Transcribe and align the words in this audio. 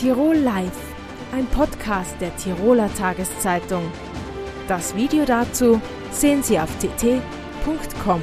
Tirol 0.00 0.36
Live, 0.36 0.94
ein 1.30 1.44
Podcast 1.48 2.18
der 2.22 2.34
Tiroler 2.34 2.88
Tageszeitung. 2.94 3.82
Das 4.66 4.96
Video 4.96 5.26
dazu 5.26 5.78
sehen 6.10 6.42
Sie 6.42 6.58
auf 6.58 6.74
tt.com. 6.78 8.22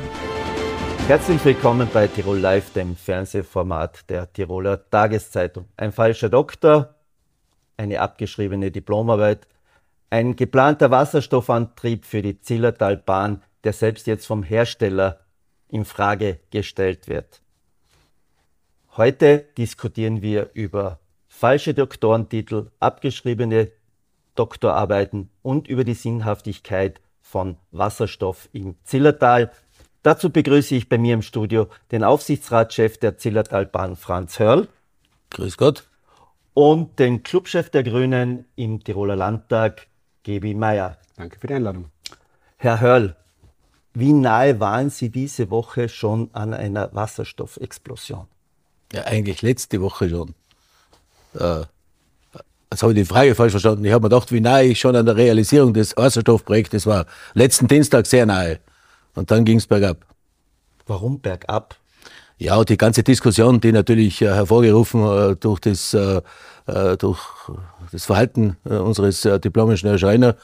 Herzlich 1.05 1.45
willkommen 1.45 1.87
bei 1.93 2.07
Tirol 2.07 2.39
Live, 2.39 2.73
dem 2.73 2.95
Fernsehformat 2.95 4.09
der 4.09 4.33
Tiroler 4.33 4.89
Tageszeitung. 4.89 5.65
Ein 5.77 5.91
falscher 5.91 6.29
Doktor, 6.29 6.95
eine 7.77 8.01
abgeschriebene 8.01 8.71
Diplomarbeit, 8.71 9.47
ein 10.09 10.35
geplanter 10.35 10.89
Wasserstoffantrieb 10.89 12.05
für 12.05 12.23
die 12.23 12.41
Zillertalbahn, 12.41 13.43
der 13.63 13.73
selbst 13.73 14.07
jetzt 14.07 14.25
vom 14.25 14.41
Hersteller 14.41 15.19
in 15.69 15.85
Frage 15.85 16.39
gestellt 16.49 17.07
wird. 17.07 17.39
Heute 18.95 19.45
diskutieren 19.55 20.23
wir 20.23 20.49
über 20.55 20.97
falsche 21.37 21.75
Doktorentitel, 21.75 22.71
abgeschriebene 22.79 23.71
Doktorarbeiten 24.33 25.29
und 25.43 25.67
über 25.67 25.83
die 25.83 25.93
Sinnhaftigkeit 25.93 26.99
von 27.21 27.57
Wasserstoff 27.71 28.49
im 28.53 28.75
Zillertal. 28.83 29.51
Dazu 30.01 30.31
begrüße 30.31 30.73
ich 30.73 30.89
bei 30.89 30.97
mir 30.97 31.13
im 31.13 31.21
Studio 31.21 31.67
den 31.91 32.03
Aufsichtsratschef 32.03 32.97
der 32.97 33.19
Zillertalbahn 33.19 33.95
Franz 33.95 34.39
Hörl. 34.39 34.67
Grüß 35.29 35.57
Gott. 35.57 35.87
Und 36.55 36.97
den 36.97 37.21
Clubchef 37.21 37.69
der 37.69 37.83
Grünen 37.83 38.45
im 38.55 38.83
Tiroler 38.83 39.15
Landtag, 39.15 39.87
Gebi 40.23 40.55
Meyer. 40.55 40.97
Danke 41.17 41.39
für 41.39 41.45
die 41.45 41.53
Einladung. 41.53 41.91
Herr 42.57 42.81
Hörl, 42.81 43.15
wie 43.93 44.13
nahe 44.13 44.59
waren 44.59 44.89
Sie 44.89 45.11
diese 45.11 45.51
Woche 45.51 45.87
schon 45.87 46.31
an 46.33 46.55
einer 46.55 46.95
Wasserstoffexplosion? 46.95 48.25
Ja, 48.91 49.03
eigentlich 49.03 49.43
letzte 49.43 49.81
Woche 49.81 50.09
schon. 50.09 50.33
Äh, 51.33 51.61
jetzt 52.71 52.83
habe 52.83 52.93
ich 52.93 52.99
die 52.99 53.05
Frage 53.05 53.35
falsch 53.35 53.51
verstanden. 53.51 53.85
Ich 53.85 53.91
habe 53.91 54.03
mir 54.03 54.09
gedacht, 54.09 54.31
wie 54.31 54.41
nahe 54.41 54.65
ich 54.65 54.79
schon 54.79 54.95
an 54.95 55.05
der 55.05 55.15
Realisierung 55.15 55.73
des 55.73 55.95
Wasserstoffprojektes 55.95 56.85
war. 56.85 57.05
Letzten 57.33 57.67
Dienstag 57.67 58.05
sehr 58.05 58.25
nahe. 58.25 58.59
Und 59.15 59.31
dann 59.31 59.45
ging 59.45 59.57
es 59.57 59.67
bergab. 59.67 59.97
Warum 60.85 61.19
bergab? 61.19 61.75
Ja, 62.39 62.63
die 62.63 62.77
ganze 62.77 63.01
Diskussion, 63.01 63.59
die 63.59 63.71
natürlich 63.71 64.21
äh, 64.21 64.27
hervorgerufen 64.27 65.03
äh, 65.03 65.35
durch 65.35 65.59
das, 65.59 65.93
äh, 65.95 66.21
äh 66.67 66.95
durch 66.97 67.19
das 67.91 68.05
Verhalten 68.05 68.57
äh, 68.69 68.75
unseres 68.75 69.25
äh, 69.25 69.39
Diplom-Ingenieurs 69.39 69.99
Schreiner, 69.99 70.35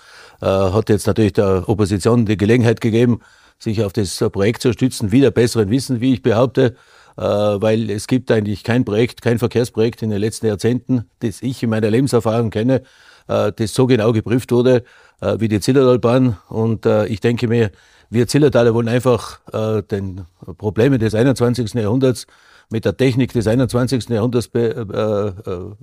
hat 0.42 0.90
jetzt 0.90 1.08
natürlich 1.08 1.32
der 1.32 1.70
Opposition 1.70 2.26
die 2.26 2.36
Gelegenheit 2.36 2.82
gegeben, 2.82 3.22
sich 3.60 3.82
auf 3.82 3.94
das 3.94 4.18
Projekt 4.34 4.62
zu 4.62 4.74
stützen, 4.74 5.14
wieder 5.14 5.32
besseren 5.32 5.70
Wissen, 5.70 6.02
wie 6.02 6.16
ich 6.16 6.22
behaupte. 6.22 6.76
Äh, 7.18 7.22
weil 7.22 7.90
es 7.92 8.08
gibt 8.08 8.32
eigentlich 8.32 8.64
kein 8.64 8.86
Projekt, 8.86 9.22
kein 9.22 9.38
Verkehrsprojekt 9.38 10.02
in 10.02 10.10
den 10.10 10.20
letzten 10.20 10.48
Jahrzehnten, 10.48 11.06
das 11.20 11.42
ich 11.42 11.62
in 11.62 11.70
meiner 11.70 11.90
Lebenserfahrung 11.90 12.50
kenne, 12.50 12.82
äh, 13.28 13.52
das 13.56 13.74
so 13.74 13.86
genau 13.86 14.14
geprüft 14.14 14.52
wurde 14.52 14.84
äh, 15.22 15.36
wie 15.40 15.48
die 15.48 15.60
Zillertalbahn. 15.60 16.38
Und 16.50 16.86
ich 16.86 17.20
denke 17.20 17.48
mir, 17.48 17.72
wir 18.10 18.28
Zillertaler 18.28 18.74
wollen 18.74 18.90
einfach 18.90 19.40
den 19.90 20.22
Problemen 20.58 21.00
des 21.00 21.16
21. 21.16 21.74
Jahrhunderts 21.74 22.28
mit 22.70 22.86
der 22.86 22.96
Technik 22.96 23.34
des 23.34 23.48
21. 23.48 24.10
Jahrhunderts 24.10 24.50
be, 24.50 25.76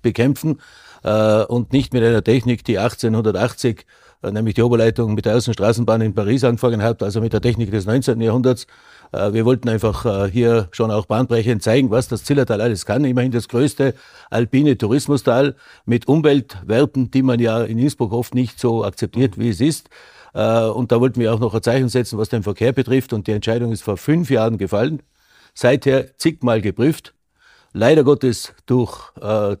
bekämpfen 0.00 0.60
und 1.02 1.72
nicht 1.72 1.92
mit 1.92 2.02
einer 2.02 2.24
Technik, 2.24 2.64
die 2.64 2.78
1880 2.78 3.84
nämlich 4.30 4.54
die 4.54 4.62
Oberleitung 4.62 5.14
mit 5.14 5.26
der 5.26 5.36
Außenstraßenbahn 5.36 6.00
in 6.00 6.14
Paris 6.14 6.44
angefangen 6.44 6.82
hat, 6.82 7.02
also 7.02 7.20
mit 7.20 7.32
der 7.32 7.40
Technik 7.40 7.70
des 7.70 7.86
19. 7.86 8.20
Jahrhunderts, 8.20 8.66
äh, 9.14 9.32
wir 9.32 9.44
wollten 9.44 9.68
einfach 9.68 10.04
äh, 10.04 10.30
hier 10.30 10.68
schon 10.72 10.90
auch 10.90 11.06
bahnbrechend 11.06 11.62
zeigen, 11.62 11.90
was 11.90 12.08
das 12.08 12.24
Zillertal 12.24 12.60
alles 12.60 12.84
kann. 12.84 13.04
Immerhin 13.04 13.32
das 13.32 13.48
größte 13.48 13.94
alpine 14.30 14.76
Tourismustal 14.76 15.54
mit 15.86 16.08
Umweltwerten, 16.08 17.10
die 17.10 17.22
man 17.22 17.40
ja 17.40 17.62
in 17.62 17.78
Innsbruck 17.78 18.12
oft 18.12 18.34
nicht 18.34 18.58
so 18.58 18.84
akzeptiert, 18.84 19.38
wie 19.38 19.50
es 19.50 19.60
ist. 19.60 19.88
Äh, 20.34 20.64
und 20.64 20.92
da 20.92 21.00
wollten 21.00 21.20
wir 21.20 21.32
auch 21.32 21.40
noch 21.40 21.54
ein 21.54 21.62
Zeichen 21.62 21.88
setzen, 21.88 22.18
was 22.18 22.28
den 22.28 22.42
Verkehr 22.42 22.72
betrifft. 22.72 23.12
Und 23.12 23.26
die 23.26 23.32
Entscheidung 23.32 23.72
ist 23.72 23.82
vor 23.82 23.96
fünf 23.96 24.30
Jahren 24.30 24.58
gefallen. 24.58 25.02
Seither 25.54 26.16
zigmal 26.18 26.60
geprüft. 26.60 27.14
Leider 27.72 28.04
Gottes 28.04 28.54
durch 28.66 29.10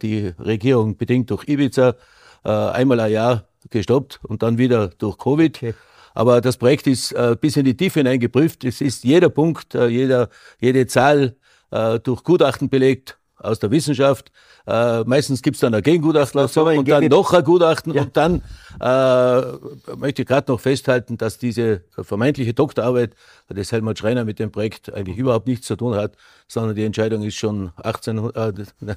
die 0.02 0.32
Regierung, 0.38 0.96
bedingt 0.96 1.30
durch 1.30 1.48
Ibiza, 1.48 1.96
einmal 2.44 3.00
ein 3.00 3.10
Jahr 3.10 3.48
gestoppt 3.70 4.20
und 4.22 4.42
dann 4.42 4.58
wieder 4.58 4.88
durch 4.88 5.18
Covid. 5.18 5.56
Okay. 5.56 5.74
Aber 6.14 6.40
das 6.40 6.56
Projekt 6.56 6.86
ist 6.86 7.12
äh, 7.12 7.36
bis 7.40 7.56
in 7.56 7.64
die 7.64 7.76
Tiefe 7.76 8.00
hinein 8.00 8.20
geprüft. 8.20 8.64
Es 8.64 8.80
ist 8.80 9.04
jeder 9.04 9.30
Punkt, 9.30 9.74
äh, 9.74 9.88
jeder, 9.88 10.28
jede 10.60 10.86
Zahl 10.86 11.36
äh, 11.70 11.98
durch 11.98 12.22
Gutachten 12.22 12.68
belegt 12.68 13.18
aus 13.36 13.58
der 13.58 13.70
Wissenschaft. 13.70 14.30
Äh, 14.66 15.04
meistens 15.04 15.42
gibt 15.42 15.56
es 15.56 15.60
dann 15.60 15.74
ein 15.74 15.82
Gegengutachten 15.82 16.40
dazu 16.40 16.64
und 16.64 16.88
dann 16.88 17.04
noch 17.06 17.32
ein 17.34 17.44
Gutachten. 17.44 17.92
Ja. 17.92 18.02
Und 18.02 18.16
dann 18.16 18.42
äh, 18.80 19.96
möchte 19.96 20.22
ich 20.22 20.28
gerade 20.28 20.50
noch 20.50 20.60
festhalten, 20.60 21.18
dass 21.18 21.38
diese 21.38 21.82
vermeintliche 21.90 22.54
Doktorarbeit 22.54 23.14
des 23.50 23.72
Helmut 23.72 23.98
Schreiner 23.98 24.24
mit 24.24 24.38
dem 24.38 24.50
Projekt 24.50 24.92
eigentlich 24.92 25.18
überhaupt 25.18 25.46
nichts 25.46 25.66
zu 25.66 25.76
tun 25.76 25.94
hat, 25.94 26.16
sondern 26.48 26.74
die 26.74 26.84
Entscheidung 26.84 27.22
ist 27.22 27.34
schon 27.34 27.72
18, 27.76 28.30
äh, 28.34 28.52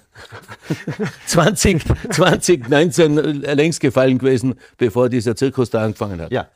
20, 1.26 1.84
2019 2.12 3.16
längst 3.42 3.82
gefallen 3.82 4.20
gewesen, 4.20 4.56
bevor 4.78 5.10
dieser 5.10 5.36
Zirkus 5.36 5.70
da 5.70 5.84
angefangen 5.84 6.22
hat. 6.22 6.32
Ja. 6.32 6.48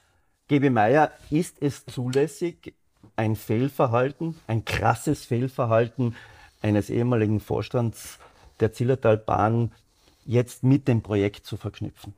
Gebe 0.47 0.69
Meier, 0.69 1.11
ist 1.29 1.57
es 1.61 1.85
zulässig, 1.85 2.73
ein 3.15 3.35
Fehlverhalten, 3.35 4.35
ein 4.47 4.65
krasses 4.65 5.23
Fehlverhalten 5.23 6.15
eines 6.61 6.89
ehemaligen 6.89 7.39
Vorstands 7.39 8.19
der 8.61 8.73
Zillertalbahn 8.73 9.71
jetzt 10.25 10.63
mit 10.63 10.87
dem 10.87 11.01
Projekt 11.01 11.45
zu 11.45 11.57
verknüpfen? 11.57 12.13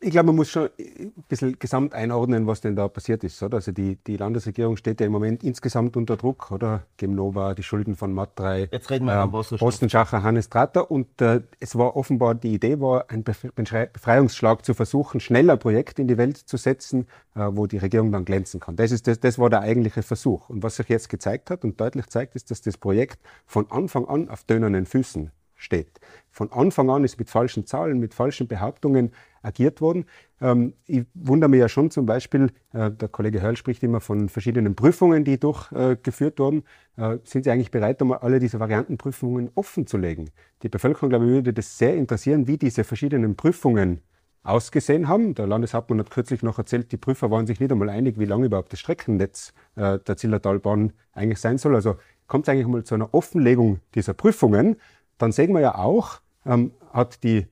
Ich 0.00 0.10
glaube, 0.10 0.26
man 0.26 0.36
muss 0.36 0.50
schon 0.50 0.68
ein 0.78 1.12
bisschen 1.28 1.58
gesamt 1.58 1.94
einordnen, 1.94 2.46
was 2.46 2.60
denn 2.60 2.76
da 2.76 2.88
passiert 2.88 3.24
ist. 3.24 3.42
Oder? 3.42 3.56
Also 3.56 3.72
die, 3.72 3.96
die 3.96 4.16
Landesregierung 4.16 4.76
steht 4.76 5.00
ja 5.00 5.06
im 5.06 5.12
Moment 5.12 5.42
insgesamt 5.42 5.96
unter 5.96 6.16
Druck, 6.16 6.50
oder? 6.50 6.82
Gemnova, 6.96 7.54
die 7.54 7.62
Schulden 7.62 7.96
von 7.96 8.14
Matt3, 8.14 8.68
Jetzt 8.70 8.90
reden 8.90 9.06
wir 9.06 9.22
äh, 9.22 9.56
Bostenschacher, 9.56 10.22
Hannes 10.22 10.48
Tratter. 10.48 10.90
Und 10.90 11.20
äh, 11.20 11.42
es 11.60 11.76
war 11.76 11.96
offenbar, 11.96 12.34
die 12.34 12.54
Idee 12.54 12.80
war, 12.80 13.10
einen 13.10 13.24
Befreiungsschlag 13.24 14.64
zu 14.64 14.74
versuchen, 14.74 15.20
schneller 15.20 15.56
Projekt 15.56 15.98
in 15.98 16.08
die 16.08 16.18
Welt 16.18 16.36
zu 16.36 16.56
setzen, 16.56 17.06
äh, 17.34 17.48
wo 17.50 17.66
die 17.66 17.78
Regierung 17.78 18.12
dann 18.12 18.24
glänzen 18.24 18.60
kann. 18.60 18.76
Das, 18.76 18.92
ist, 18.92 19.06
das, 19.06 19.20
das 19.20 19.38
war 19.38 19.50
der 19.50 19.60
eigentliche 19.60 20.02
Versuch. 20.02 20.48
Und 20.48 20.62
was 20.62 20.76
sich 20.76 20.88
jetzt 20.88 21.08
gezeigt 21.08 21.50
hat 21.50 21.64
und 21.64 21.80
deutlich 21.80 22.06
zeigt, 22.06 22.36
ist, 22.36 22.50
dass 22.50 22.60
das 22.60 22.76
Projekt 22.76 23.18
von 23.46 23.70
Anfang 23.70 24.06
an 24.06 24.28
auf 24.28 24.44
dönernen 24.44 24.86
Füßen 24.86 25.32
steht. 25.58 26.00
Von 26.30 26.52
Anfang 26.52 26.88
an 26.88 27.04
ist 27.04 27.18
mit 27.18 27.28
falschen 27.28 27.66
Zahlen, 27.66 27.98
mit 27.98 28.14
falschen 28.14 28.46
Behauptungen 28.46 29.12
agiert 29.42 29.80
worden. 29.80 30.04
Ähm, 30.40 30.74
ich 30.86 31.04
wundere 31.14 31.50
mich 31.50 31.60
ja 31.60 31.68
schon 31.68 31.90
zum 31.90 32.06
Beispiel, 32.06 32.50
äh, 32.72 32.90
der 32.90 33.08
Kollege 33.08 33.40
Hörl 33.40 33.56
spricht 33.56 33.82
immer 33.82 34.00
von 34.00 34.28
verschiedenen 34.28 34.74
Prüfungen, 34.74 35.24
die 35.24 35.38
durchgeführt 35.38 36.38
äh, 36.38 36.42
wurden. 36.42 36.62
Äh, 36.96 37.18
sind 37.24 37.44
Sie 37.44 37.50
eigentlich 37.50 37.70
bereit, 37.70 38.00
um 38.02 38.12
alle 38.12 38.38
diese 38.38 38.60
Variantenprüfungen 38.60 39.50
offen 39.54 39.86
zu 39.86 39.96
legen? 39.96 40.30
Die 40.62 40.68
Bevölkerung, 40.68 41.10
glaube 41.10 41.26
ich, 41.26 41.30
würde 41.30 41.52
das 41.52 41.78
sehr 41.78 41.94
interessieren, 41.96 42.46
wie 42.46 42.58
diese 42.58 42.84
verschiedenen 42.84 43.36
Prüfungen 43.36 44.00
ausgesehen 44.42 45.08
haben. 45.08 45.34
Der 45.34 45.46
Landeshauptmann 45.46 45.98
hat 46.00 46.10
kürzlich 46.10 46.42
noch 46.42 46.58
erzählt, 46.58 46.92
die 46.92 46.96
Prüfer 46.96 47.30
waren 47.30 47.46
sich 47.46 47.60
nicht 47.60 47.70
einmal 47.70 47.90
einig, 47.90 48.18
wie 48.18 48.24
lange 48.24 48.46
überhaupt 48.46 48.72
das 48.72 48.80
Streckennetz 48.80 49.52
der 49.76 50.16
Zillertalbahn 50.16 50.92
eigentlich 51.12 51.40
sein 51.40 51.58
soll. 51.58 51.74
Also 51.74 51.96
kommt 52.28 52.46
es 52.46 52.52
eigentlich 52.52 52.68
mal 52.68 52.84
zu 52.84 52.94
einer 52.94 53.12
Offenlegung 53.12 53.80
dieser 53.94 54.14
Prüfungen. 54.14 54.76
Dann 55.18 55.32
sehen 55.32 55.52
wir 55.52 55.60
ja 55.60 55.74
auch, 55.74 56.20
ähm, 56.46 56.72
hat 56.92 57.24
die 57.24 57.46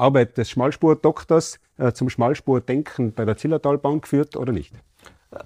Arbeit 0.00 0.38
des 0.38 0.50
Schmalspurdoktors 0.50 1.60
äh, 1.78 1.92
zum 1.92 2.08
Schmalspurdenken 2.08 3.12
bei 3.12 3.24
der 3.24 3.36
Zillertalbahn 3.36 4.00
geführt 4.00 4.36
oder 4.36 4.52
nicht? 4.52 4.72
Äh, 5.30 5.38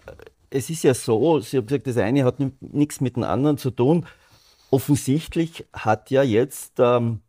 es 0.51 0.71
ist 0.71 0.85
ja 0.85 0.95
so, 0.95 1.41
Sie 1.41 1.57
haben 1.57 1.67
gesagt, 1.67 1.87
das 1.89 1.97
eine 1.97 2.25
hat 2.25 2.37
nichts 2.61 3.01
mit 3.01 3.17
dem 3.17 3.25
anderen 3.25 3.59
zu 3.59 3.71
tun. 3.71 4.07
Offensichtlich 4.71 5.67
hat 5.73 6.11
ja 6.11 6.23
jetzt 6.23 6.75
ähm, 6.79 7.21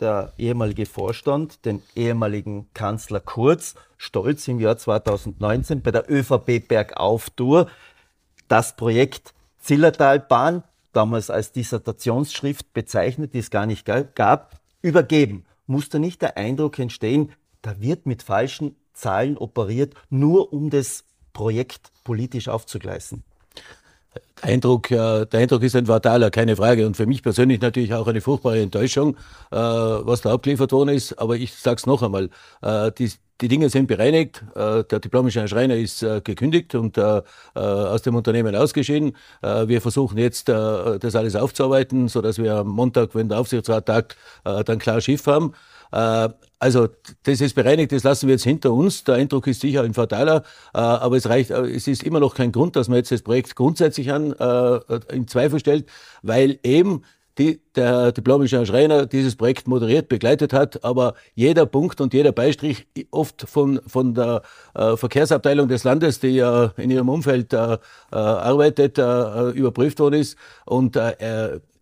der 0.00 0.32
ehemalige 0.38 0.86
Vorstand 0.86 1.64
den 1.66 1.82
ehemaligen 1.94 2.72
Kanzler 2.72 3.20
Kurz 3.20 3.74
stolz 3.98 4.48
im 4.48 4.58
Jahr 4.58 4.78
2019 4.78 5.82
bei 5.82 5.90
der 5.90 6.10
ÖVP 6.10 6.66
Bergauf-Tour 6.66 7.68
das 8.48 8.74
Projekt 8.74 9.34
Zillertalbahn, 9.58 10.64
damals 10.92 11.28
als 11.28 11.52
Dissertationsschrift 11.52 12.72
bezeichnet, 12.72 13.34
die 13.34 13.38
es 13.40 13.50
gar 13.50 13.66
nicht 13.66 13.86
gab, 14.14 14.58
übergeben 14.80 15.44
muss 15.70 15.88
da 15.88 15.98
nicht 15.98 16.20
der 16.20 16.36
Eindruck 16.36 16.78
entstehen, 16.78 17.32
da 17.62 17.80
wird 17.80 18.04
mit 18.04 18.22
falschen 18.22 18.76
Zahlen 18.92 19.38
operiert, 19.38 19.94
nur 20.10 20.52
um 20.52 20.68
das 20.68 21.04
Projekt 21.32 21.92
politisch 22.04 22.48
aufzugleisen? 22.48 23.22
Der 24.42 24.50
Eindruck, 24.50 24.88
der 24.88 25.28
Eindruck 25.32 25.62
ist 25.62 25.76
ein 25.76 25.86
fataler, 25.86 26.30
keine 26.30 26.56
Frage. 26.56 26.86
Und 26.86 26.96
für 26.96 27.06
mich 27.06 27.22
persönlich 27.22 27.60
natürlich 27.60 27.94
auch 27.94 28.08
eine 28.08 28.20
furchtbare 28.20 28.60
Enttäuschung, 28.60 29.16
äh, 29.50 29.56
was 29.56 30.22
da 30.22 30.32
abgeliefert 30.32 30.72
worden 30.72 30.90
ist. 30.90 31.12
Aber 31.18 31.36
ich 31.36 31.54
sage 31.54 31.76
es 31.76 31.86
noch 31.86 32.02
einmal, 32.02 32.30
äh, 32.62 32.90
die 33.40 33.48
Dinge 33.48 33.68
sind 33.70 33.86
bereinigt. 33.86 34.42
Äh, 34.54 34.84
der 34.84 35.00
diplomische 35.00 35.46
Schreiner 35.48 35.76
ist 35.76 36.02
äh, 36.02 36.20
gekündigt 36.22 36.74
und 36.74 36.98
äh, 36.98 37.22
aus 37.54 38.02
dem 38.02 38.14
Unternehmen 38.14 38.54
ausgeschieden. 38.54 39.16
Wir 39.42 39.80
versuchen 39.80 40.18
jetzt, 40.18 40.48
das 40.48 41.14
alles 41.14 41.36
aufzuarbeiten, 41.36 42.08
sodass 42.08 42.38
wir 42.38 42.56
am 42.56 42.68
Montag, 42.68 43.14
wenn 43.14 43.28
der 43.28 43.38
Aufsichtsrat 43.38 43.86
tagt, 43.86 44.16
dann 44.44 44.78
klar 44.78 45.00
Schiff 45.00 45.26
haben. 45.26 45.52
Also 46.58 46.88
das 47.24 47.40
ist 47.40 47.54
bereinigt, 47.54 47.92
das 47.92 48.04
lassen 48.04 48.28
wir 48.28 48.34
jetzt 48.34 48.44
hinter 48.44 48.72
uns. 48.72 49.04
Der 49.04 49.16
Eindruck 49.16 49.46
ist 49.46 49.60
sicher 49.60 49.82
ein 49.82 49.94
fataler, 49.94 50.44
aber 50.72 51.16
es 51.16 51.28
reicht, 51.28 51.50
es 51.50 51.88
ist 51.88 52.02
immer 52.02 52.20
noch 52.20 52.34
kein 52.34 52.52
Grund, 52.52 52.76
dass 52.76 52.88
man 52.88 52.96
jetzt 52.96 53.10
das 53.10 53.22
Projekt 53.22 53.56
grundsätzlich 53.56 54.12
an, 54.12 54.32
in 55.12 55.26
Zweifel 55.26 55.58
stellt, 55.58 55.86
weil 56.22 56.58
eben 56.62 57.02
die 57.38 57.60
der 57.74 58.12
diplomische 58.12 58.64
Schreiner 58.66 59.06
dieses 59.06 59.36
Projekt 59.36 59.68
moderiert, 59.68 60.08
begleitet 60.08 60.52
hat, 60.52 60.84
aber 60.84 61.14
jeder 61.34 61.66
Punkt 61.66 62.00
und 62.00 62.12
jeder 62.12 62.32
Beistrich 62.32 62.86
oft 63.10 63.42
von, 63.48 63.80
von 63.86 64.14
der 64.14 64.42
äh, 64.74 64.96
Verkehrsabteilung 64.96 65.68
des 65.68 65.84
Landes, 65.84 66.20
die 66.20 66.30
ja 66.30 66.72
in 66.76 66.90
ihrem 66.90 67.08
Umfeld 67.08 67.52
äh, 67.52 67.74
äh, 67.74 67.78
arbeitet, 68.10 68.98
überprüft 68.98 70.00
worden 70.00 70.20
ist. 70.20 70.36
Und 70.66 70.96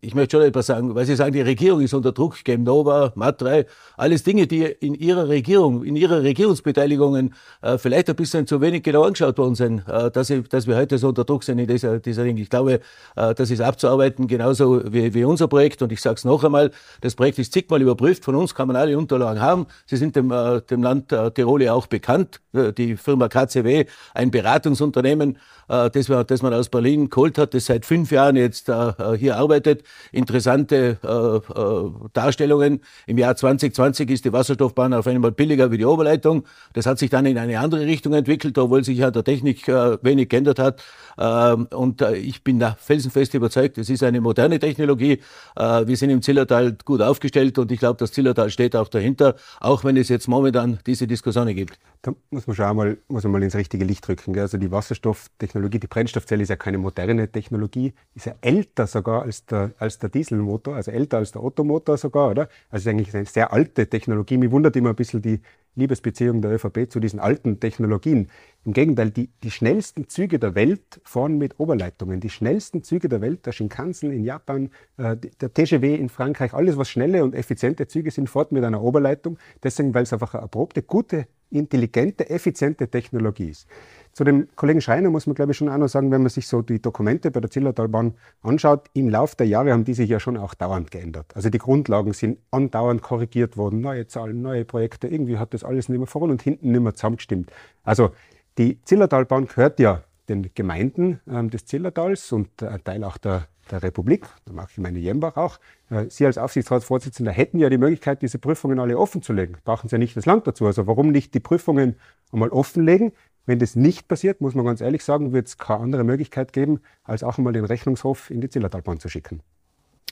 ich 0.00 0.14
möchte 0.14 0.36
schon 0.36 0.46
etwas 0.46 0.66
sagen, 0.66 0.94
weil 0.94 1.06
Sie 1.06 1.16
sagen, 1.16 1.32
die 1.32 1.40
Regierung 1.40 1.80
ist 1.80 1.92
unter 1.92 2.12
Druck, 2.12 2.44
Gemnova, 2.44 3.12
Matrei, 3.16 3.66
alles 3.96 4.22
Dinge, 4.22 4.46
die 4.46 4.62
in 4.62 4.94
Ihrer 4.94 5.28
Regierung, 5.28 5.82
in 5.82 5.96
Ihrer 5.96 6.22
Regierungsbeteiligungen 6.22 7.34
äh, 7.62 7.78
vielleicht 7.78 8.08
ein 8.08 8.14
bisschen 8.14 8.46
zu 8.46 8.60
wenig 8.60 8.84
genau 8.84 9.02
angeschaut 9.02 9.36
worden 9.38 9.56
sind, 9.56 9.82
äh, 9.88 10.10
dass, 10.10 10.30
ich, 10.30 10.48
dass 10.48 10.68
wir 10.68 10.76
heute 10.76 10.98
so 10.98 11.08
unter 11.08 11.24
Druck 11.24 11.42
sind 11.42 11.58
in 11.58 11.66
dieser, 11.66 11.98
dieser 11.98 12.22
Dinge. 12.22 12.40
Ich 12.40 12.48
glaube, 12.48 12.80
äh, 13.16 13.34
das 13.34 13.50
ist 13.50 13.60
abzuarbeiten, 13.60 14.28
genauso 14.28 14.80
wie, 14.92 15.12
wie 15.14 15.24
unser 15.24 15.48
Projekt. 15.48 15.82
Und 15.82 15.90
ich 15.90 16.00
sage 16.00 16.14
es 16.14 16.24
noch 16.24 16.44
einmal, 16.44 16.70
das 17.00 17.16
Projekt 17.16 17.40
ist 17.40 17.52
zigmal 17.52 17.82
überprüft, 17.82 18.24
von 18.24 18.36
uns 18.36 18.54
kann 18.54 18.68
man 18.68 18.76
alle 18.76 18.96
Unterlagen 18.96 19.40
haben. 19.40 19.66
Sie 19.86 19.96
sind 19.96 20.14
dem, 20.14 20.30
äh, 20.30 20.60
dem 20.60 20.82
Land 20.82 21.10
äh, 21.12 21.32
Tirol 21.32 21.62
ja 21.62 21.72
auch 21.72 21.88
bekannt, 21.88 22.40
äh, 22.52 22.72
die 22.72 22.96
Firma 22.96 23.28
KCW, 23.28 23.86
ein 24.14 24.30
Beratungsunternehmen, 24.30 25.38
das, 25.68 26.06
das 26.06 26.40
man 26.40 26.54
aus 26.54 26.70
Berlin 26.70 27.10
geholt 27.10 27.36
hat, 27.36 27.52
das 27.52 27.66
seit 27.66 27.84
fünf 27.84 28.10
Jahren 28.10 28.36
jetzt 28.36 28.72
hier 29.18 29.36
arbeitet 29.36 29.82
interessante 30.12 30.98
äh, 31.02 31.60
äh, 31.60 31.90
Darstellungen. 32.12 32.80
Im 33.06 33.18
Jahr 33.18 33.36
2020 33.36 34.10
ist 34.10 34.24
die 34.24 34.32
Wasserstoffbahn 34.32 34.94
auf 34.94 35.06
einmal 35.06 35.32
billiger 35.32 35.70
wie 35.70 35.78
die 35.78 35.84
Oberleitung. 35.84 36.44
Das 36.72 36.86
hat 36.86 36.98
sich 36.98 37.10
dann 37.10 37.26
in 37.26 37.38
eine 37.38 37.58
andere 37.58 37.86
Richtung 37.86 38.12
entwickelt, 38.14 38.58
obwohl 38.58 38.84
sich 38.84 38.98
ja 38.98 39.10
der 39.10 39.24
Technik 39.24 39.66
äh, 39.68 39.98
wenig 40.02 40.28
geändert 40.28 40.58
hat. 40.58 40.82
Ähm, 41.18 41.68
und 41.72 42.00
äh, 42.02 42.16
ich 42.16 42.44
bin 42.44 42.58
da 42.58 42.76
felsenfest 42.78 43.34
überzeugt, 43.34 43.78
es 43.78 43.90
ist 43.90 44.02
eine 44.02 44.20
moderne 44.20 44.58
Technologie. 44.58 45.20
Äh, 45.56 45.86
wir 45.86 45.96
sind 45.96 46.10
im 46.10 46.22
Zillertal 46.22 46.76
gut 46.84 47.02
aufgestellt 47.02 47.58
und 47.58 47.72
ich 47.72 47.80
glaube, 47.80 47.98
das 47.98 48.12
Zillertal 48.12 48.50
steht 48.50 48.76
auch 48.76 48.88
dahinter, 48.88 49.34
auch 49.60 49.84
wenn 49.84 49.96
es 49.96 50.08
jetzt 50.08 50.28
momentan 50.28 50.78
diese 50.86 51.06
Diskussionen 51.06 51.54
gibt. 51.54 51.78
Da 52.02 52.12
muss 52.30 52.46
man 52.46 52.54
schon 52.54 52.64
einmal, 52.66 52.98
muss 53.08 53.24
man 53.24 53.32
mal 53.32 53.42
ins 53.42 53.54
richtige 53.54 53.84
Licht 53.84 54.08
rücken. 54.08 54.38
Also 54.38 54.58
die 54.58 54.70
Wasserstofftechnologie, 54.70 55.80
die 55.80 55.86
Brennstoffzelle 55.86 56.42
ist 56.42 56.48
ja 56.48 56.56
keine 56.56 56.78
moderne 56.78 57.30
Technologie, 57.30 57.92
ist 58.14 58.26
ja 58.26 58.34
älter 58.40 58.86
sogar 58.86 59.22
als 59.22 59.44
der, 59.46 59.72
als 59.78 59.98
der 59.98 60.08
Dieselmotor, 60.08 60.76
also 60.76 60.90
älter 60.90 61.18
als 61.18 61.32
der 61.32 61.42
Ottomotor 61.42 61.96
sogar, 61.96 62.30
oder? 62.30 62.48
Also 62.70 62.88
ist 62.88 62.92
eigentlich 62.92 63.14
eine 63.14 63.26
sehr 63.26 63.52
alte 63.52 63.88
Technologie. 63.88 64.36
Mich 64.36 64.50
wundert 64.50 64.76
immer 64.76 64.90
ein 64.90 64.96
bisschen 64.96 65.22
die 65.22 65.40
Liebesbeziehung 65.74 66.42
der 66.42 66.52
ÖVP 66.52 66.90
zu 66.90 67.00
diesen 67.00 67.20
alten 67.20 67.60
Technologien. 67.60 68.28
Im 68.64 68.72
Gegenteil, 68.72 69.10
die, 69.10 69.30
die 69.42 69.50
schnellsten 69.50 70.08
Züge 70.08 70.38
der 70.38 70.54
Welt 70.54 71.00
fahren 71.04 71.38
mit 71.38 71.58
Oberleitungen. 71.58 72.20
Die 72.20 72.30
schnellsten 72.30 72.82
Züge 72.82 73.08
der 73.08 73.20
Welt, 73.20 73.46
der 73.46 73.52
Shinkansen 73.52 74.12
in 74.12 74.24
Japan, 74.24 74.70
äh, 74.96 75.16
der 75.16 75.54
TGW 75.54 75.94
in 75.94 76.08
Frankreich, 76.08 76.52
alles 76.52 76.76
was 76.76 76.88
schnelle 76.88 77.22
und 77.22 77.34
effiziente 77.34 77.86
Züge 77.86 78.10
sind, 78.10 78.28
fährt 78.28 78.52
mit 78.52 78.64
einer 78.64 78.82
Oberleitung. 78.82 79.38
Deswegen, 79.62 79.94
weil 79.94 80.02
es 80.02 80.12
einfach 80.12 80.34
eine 80.34 80.42
erprobte, 80.42 80.82
gute, 80.82 81.26
intelligente, 81.50 82.28
effiziente 82.28 82.88
Technologie 82.88 83.50
ist. 83.50 83.66
Zu 84.12 84.24
dem 84.24 84.48
Kollegen 84.56 84.80
Schreiner 84.80 85.10
muss 85.10 85.26
man, 85.26 85.34
glaube 85.34 85.52
ich, 85.52 85.58
schon 85.58 85.68
auch 85.68 85.76
noch 85.76 85.88
sagen, 85.88 86.10
wenn 86.10 86.22
man 86.22 86.30
sich 86.30 86.48
so 86.48 86.60
die 86.60 86.82
Dokumente 86.82 87.30
bei 87.30 87.40
der 87.40 87.50
Zillertalbahn 87.50 88.14
anschaut, 88.42 88.88
im 88.94 89.08
Laufe 89.08 89.36
der 89.36 89.46
Jahre 89.46 89.72
haben 89.72 89.84
die 89.84 89.94
sich 89.94 90.10
ja 90.10 90.18
schon 90.18 90.36
auch 90.36 90.54
dauernd 90.54 90.90
geändert. 90.90 91.26
Also 91.36 91.50
die 91.50 91.58
Grundlagen 91.58 92.12
sind 92.12 92.38
andauernd 92.50 93.00
korrigiert 93.00 93.56
worden, 93.56 93.80
neue 93.80 94.08
Zahlen, 94.08 94.42
neue 94.42 94.64
Projekte, 94.64 95.06
irgendwie 95.06 95.38
hat 95.38 95.54
das 95.54 95.62
alles 95.62 95.88
nicht 95.88 95.98
mehr 95.98 96.08
vorne 96.08 96.32
und 96.32 96.42
hinten 96.42 96.72
nicht 96.72 96.80
mehr 96.80 96.94
zusammengestimmt. 96.94 97.52
Also 97.84 98.10
die 98.58 98.82
Zillertalbahn 98.82 99.46
gehört 99.46 99.78
ja 99.78 100.02
den 100.28 100.50
Gemeinden 100.54 101.20
ähm, 101.30 101.50
des 101.50 101.64
Zillertals 101.66 102.32
und 102.32 102.60
äh, 102.60 102.78
Teil 102.80 103.04
auch 103.04 103.18
der, 103.18 103.46
der 103.70 103.82
Republik, 103.82 104.26
da 104.44 104.52
mache 104.52 104.68
ich 104.72 104.78
meine 104.78 104.98
Jembach 104.98 105.36
auch. 105.36 105.58
Äh, 105.90 106.06
Sie 106.08 106.26
als 106.26 106.38
Aufsichtsratsvorsitzender 106.38 107.32
hätten 107.32 107.58
ja 107.58 107.70
die 107.70 107.78
Möglichkeit, 107.78 108.22
diese 108.22 108.38
Prüfungen 108.38 108.78
alle 108.78 108.98
offen 108.98 109.22
zu 109.22 109.32
legen. 109.32 109.56
Brauchen 109.64 109.88
Sie 109.88 109.94
ja 109.94 109.98
nicht 109.98 110.16
das 110.16 110.26
Land 110.26 110.46
dazu. 110.46 110.66
Also 110.66 110.86
warum 110.86 111.10
nicht 111.10 111.34
die 111.34 111.40
Prüfungen 111.40 111.96
einmal 112.32 112.50
offenlegen? 112.50 113.12
Wenn 113.46 113.58
das 113.58 113.76
nicht 113.76 114.08
passiert, 114.08 114.42
muss 114.42 114.54
man 114.54 114.66
ganz 114.66 114.80
ehrlich 114.82 115.02
sagen, 115.02 115.32
wird 115.32 115.46
es 115.46 115.56
keine 115.56 115.80
andere 115.80 116.04
Möglichkeit 116.04 116.52
geben, 116.52 116.80
als 117.04 117.22
auch 117.22 117.38
einmal 117.38 117.54
den 117.54 117.64
Rechnungshof 117.64 118.30
in 118.30 118.42
die 118.42 118.50
Zillertalbahn 118.50 119.00
zu 119.00 119.08
schicken. 119.08 119.40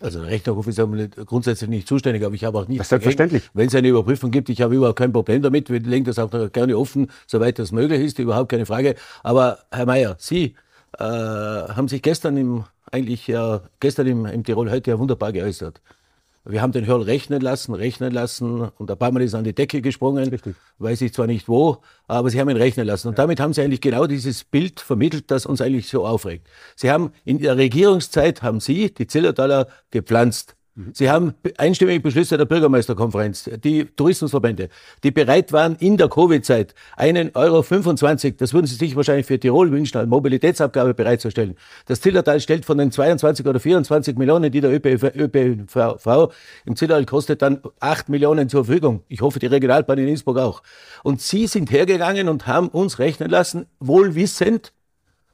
Also 0.00 0.20
der 0.20 0.30
Rechnungshof 0.30 0.66
ist 0.66 1.26
grundsätzlich 1.26 1.70
nicht 1.70 1.88
zuständig, 1.88 2.24
aber 2.24 2.34
ich 2.34 2.44
habe 2.44 2.58
auch 2.58 2.68
nicht. 2.68 2.84
Selbstverständlich. 2.84 3.50
Wenn 3.54 3.68
es 3.68 3.74
eine 3.74 3.88
Überprüfung 3.88 4.30
gibt, 4.30 4.48
ich 4.48 4.60
habe 4.60 4.74
überhaupt 4.74 4.98
kein 4.98 5.12
Problem 5.12 5.42
damit. 5.42 5.70
Wir 5.70 5.80
legen 5.80 6.04
das 6.04 6.18
auch 6.18 6.30
gerne 6.52 6.76
offen, 6.76 7.10
soweit 7.26 7.58
das 7.58 7.72
möglich 7.72 8.00
ist, 8.00 8.18
überhaupt 8.18 8.50
keine 8.50 8.66
Frage. 8.66 8.94
Aber 9.22 9.58
Herr 9.70 9.86
Mayer, 9.86 10.16
Sie 10.18 10.54
äh, 10.98 11.02
haben 11.02 11.88
sich 11.88 12.02
gestern 12.02 12.36
im, 12.36 12.64
eigentlich 12.90 13.26
ja, 13.26 13.62
gestern 13.80 14.06
im, 14.06 14.26
im 14.26 14.44
Tirol 14.44 14.70
heute 14.70 14.90
ja 14.90 14.98
wunderbar 14.98 15.32
geäußert. 15.32 15.80
Wir 16.48 16.62
haben 16.62 16.70
den 16.70 16.86
Hörl 16.86 17.02
rechnen 17.02 17.40
lassen, 17.40 17.74
rechnen 17.74 18.12
lassen 18.12 18.60
und 18.78 18.88
ein 18.88 18.96
paar 18.96 19.10
Mal 19.10 19.22
ist 19.22 19.34
an 19.34 19.42
die 19.42 19.52
Decke 19.52 19.82
gesprungen, 19.82 20.28
Richtig. 20.28 20.54
weiß 20.78 21.00
ich 21.00 21.12
zwar 21.12 21.26
nicht 21.26 21.48
wo, 21.48 21.78
aber 22.06 22.30
sie 22.30 22.40
haben 22.40 22.48
ihn 22.48 22.56
rechnen 22.56 22.86
lassen. 22.86 23.08
Und 23.08 23.14
ja. 23.14 23.24
damit 23.24 23.40
haben 23.40 23.52
sie 23.52 23.62
eigentlich 23.62 23.80
genau 23.80 24.06
dieses 24.06 24.44
Bild 24.44 24.78
vermittelt, 24.78 25.28
das 25.32 25.44
uns 25.44 25.60
eigentlich 25.60 25.88
so 25.88 26.06
aufregt. 26.06 26.46
Sie 26.76 26.88
haben 26.88 27.10
in 27.24 27.40
der 27.40 27.56
Regierungszeit, 27.56 28.42
haben 28.42 28.60
sie 28.60 28.94
die 28.94 29.08
Zillertaler 29.08 29.66
gepflanzt. 29.90 30.54
Sie 30.92 31.08
haben 31.08 31.32
einstimmige 31.56 32.00
Beschlüsse 32.00 32.36
der 32.36 32.44
Bürgermeisterkonferenz, 32.44 33.48
die 33.64 33.86
Tourismusverbände, 33.96 34.68
die 35.02 35.10
bereit 35.10 35.50
waren, 35.50 35.74
in 35.76 35.96
der 35.96 36.10
Covid-Zeit 36.10 36.74
einen 36.96 37.30
Euro 37.32 37.62
25, 37.62 38.36
das 38.36 38.52
würden 38.52 38.66
Sie 38.66 38.74
sich 38.74 38.94
wahrscheinlich 38.94 39.24
für 39.24 39.40
Tirol 39.40 39.72
wünschen, 39.72 39.96
als 39.96 40.06
Mobilitätsabgabe 40.06 40.92
bereitzustellen. 40.92 41.56
Das 41.86 42.02
Zillertal 42.02 42.40
stellt 42.40 42.66
von 42.66 42.76
den 42.76 42.92
22 42.92 43.46
oder 43.46 43.58
24 43.58 44.18
Millionen, 44.18 44.52
die 44.52 44.60
der 44.60 44.70
ÖPV, 44.70 45.16
ÖPV 45.16 46.32
im 46.66 46.76
Zillertal 46.76 47.06
kostet, 47.06 47.40
dann 47.40 47.62
8 47.80 48.10
Millionen 48.10 48.50
zur 48.50 48.66
Verfügung. 48.66 49.02
Ich 49.08 49.22
hoffe, 49.22 49.38
die 49.38 49.46
Regionalbahn 49.46 49.96
in 49.96 50.08
Innsbruck 50.08 50.36
auch. 50.36 50.62
Und 51.02 51.22
Sie 51.22 51.46
sind 51.46 51.70
hergegangen 51.70 52.28
und 52.28 52.46
haben 52.46 52.68
uns 52.68 52.98
rechnen 52.98 53.30
lassen, 53.30 53.64
wohl 53.80 54.14
wissend, 54.14 54.74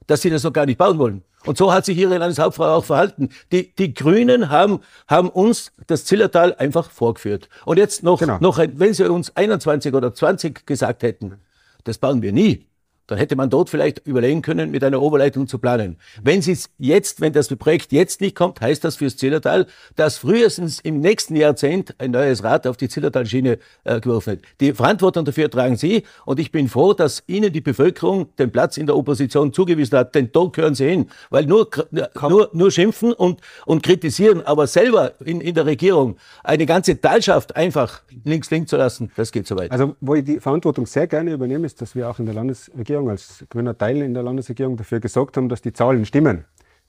dass 0.06 0.22
Sie 0.22 0.30
das 0.30 0.44
noch 0.44 0.52
gar 0.52 0.66
nicht 0.66 0.78
bauen 0.78 0.98
wollen. 0.98 1.24
Und 1.44 1.58
so 1.58 1.72
hat 1.72 1.84
sich 1.84 1.98
Ihre 1.98 2.18
Landeshauptfrau 2.18 2.76
auch 2.76 2.84
verhalten. 2.84 3.30
Die, 3.50 3.74
die 3.74 3.94
Grünen 3.94 4.50
haben, 4.50 4.80
haben 5.08 5.28
uns 5.28 5.72
das 5.86 6.04
Zillertal 6.04 6.54
einfach 6.54 6.90
vorgeführt. 6.90 7.48
Und 7.64 7.78
jetzt 7.78 8.02
noch, 8.02 8.20
genau. 8.20 8.38
noch 8.40 8.58
ein, 8.58 8.78
wenn 8.78 8.94
Sie 8.94 9.08
uns 9.10 9.36
21 9.36 9.94
oder 9.94 10.14
20 10.14 10.66
gesagt 10.66 11.02
hätten, 11.02 11.38
das 11.84 11.98
bauen 11.98 12.22
wir 12.22 12.32
nie, 12.32 12.66
dann 13.12 13.18
hätte 13.18 13.36
man 13.36 13.50
dort 13.50 13.68
vielleicht 13.68 14.06
überlegen 14.06 14.40
können, 14.40 14.70
mit 14.70 14.82
einer 14.82 15.02
Oberleitung 15.02 15.46
zu 15.46 15.58
planen. 15.58 15.98
Wenn 16.22 16.38
es 16.38 16.70
jetzt, 16.78 17.20
wenn 17.20 17.34
das 17.34 17.48
Projekt 17.48 17.92
jetzt 17.92 18.22
nicht 18.22 18.34
kommt, 18.34 18.62
heißt 18.62 18.82
das 18.84 18.96
fürs 18.96 19.18
Zillertal, 19.18 19.66
dass 19.96 20.16
frühestens 20.16 20.80
im 20.80 21.00
nächsten 21.00 21.36
Jahrzehnt 21.36 21.94
ein 21.98 22.12
neues 22.12 22.42
Rad 22.42 22.66
auf 22.66 22.78
die 22.78 22.88
Zillertalschiene 22.88 23.58
äh, 23.84 24.00
geworfen 24.00 24.32
wird. 24.32 24.44
Die 24.60 24.72
Verantwortung 24.72 25.26
dafür 25.26 25.50
tragen 25.50 25.76
Sie 25.76 26.04
und 26.24 26.40
ich 26.40 26.52
bin 26.52 26.68
froh, 26.68 26.94
dass 26.94 27.22
Ihnen 27.26 27.52
die 27.52 27.60
Bevölkerung 27.60 28.34
den 28.36 28.50
Platz 28.50 28.78
in 28.78 28.86
der 28.86 28.96
Opposition 28.96 29.52
zugewiesen 29.52 29.98
hat, 29.98 30.14
denn 30.14 30.30
dort 30.32 30.56
gehören 30.56 30.74
Sie 30.74 30.88
hin. 30.88 31.10
Weil 31.28 31.44
nur, 31.44 31.68
nur, 31.90 32.48
nur 32.54 32.70
schimpfen 32.70 33.12
und, 33.12 33.42
und 33.66 33.82
kritisieren, 33.82 34.40
aber 34.40 34.66
selber 34.66 35.12
in, 35.22 35.42
in 35.42 35.54
der 35.54 35.66
Regierung 35.66 36.16
eine 36.44 36.64
ganze 36.64 36.98
Talschaft 36.98 37.56
einfach 37.56 38.00
links 38.24 38.50
liegen 38.50 38.66
zu 38.66 38.78
lassen, 38.78 39.12
das 39.16 39.32
geht 39.32 39.46
so 39.46 39.56
weit. 39.56 39.70
Also, 39.70 39.96
wo 40.00 40.14
ich 40.14 40.24
die 40.24 40.40
Verantwortung 40.40 40.86
sehr 40.86 41.06
gerne 41.06 41.32
übernehme, 41.32 41.66
ist, 41.66 41.82
dass 41.82 41.94
wir 41.94 42.08
auch 42.08 42.18
in 42.18 42.24
der 42.24 42.34
Landesregierung 42.34 43.01
Regierung, 43.02 43.10
als 43.10 43.44
grüner 43.50 43.76
Teil 43.76 44.02
in 44.02 44.14
der 44.14 44.22
Landesregierung 44.22 44.76
dafür 44.76 45.00
gesorgt 45.00 45.36
haben, 45.36 45.48
dass 45.48 45.62
die 45.62 45.72
Zahlen 45.72 46.04
stimmen. 46.04 46.44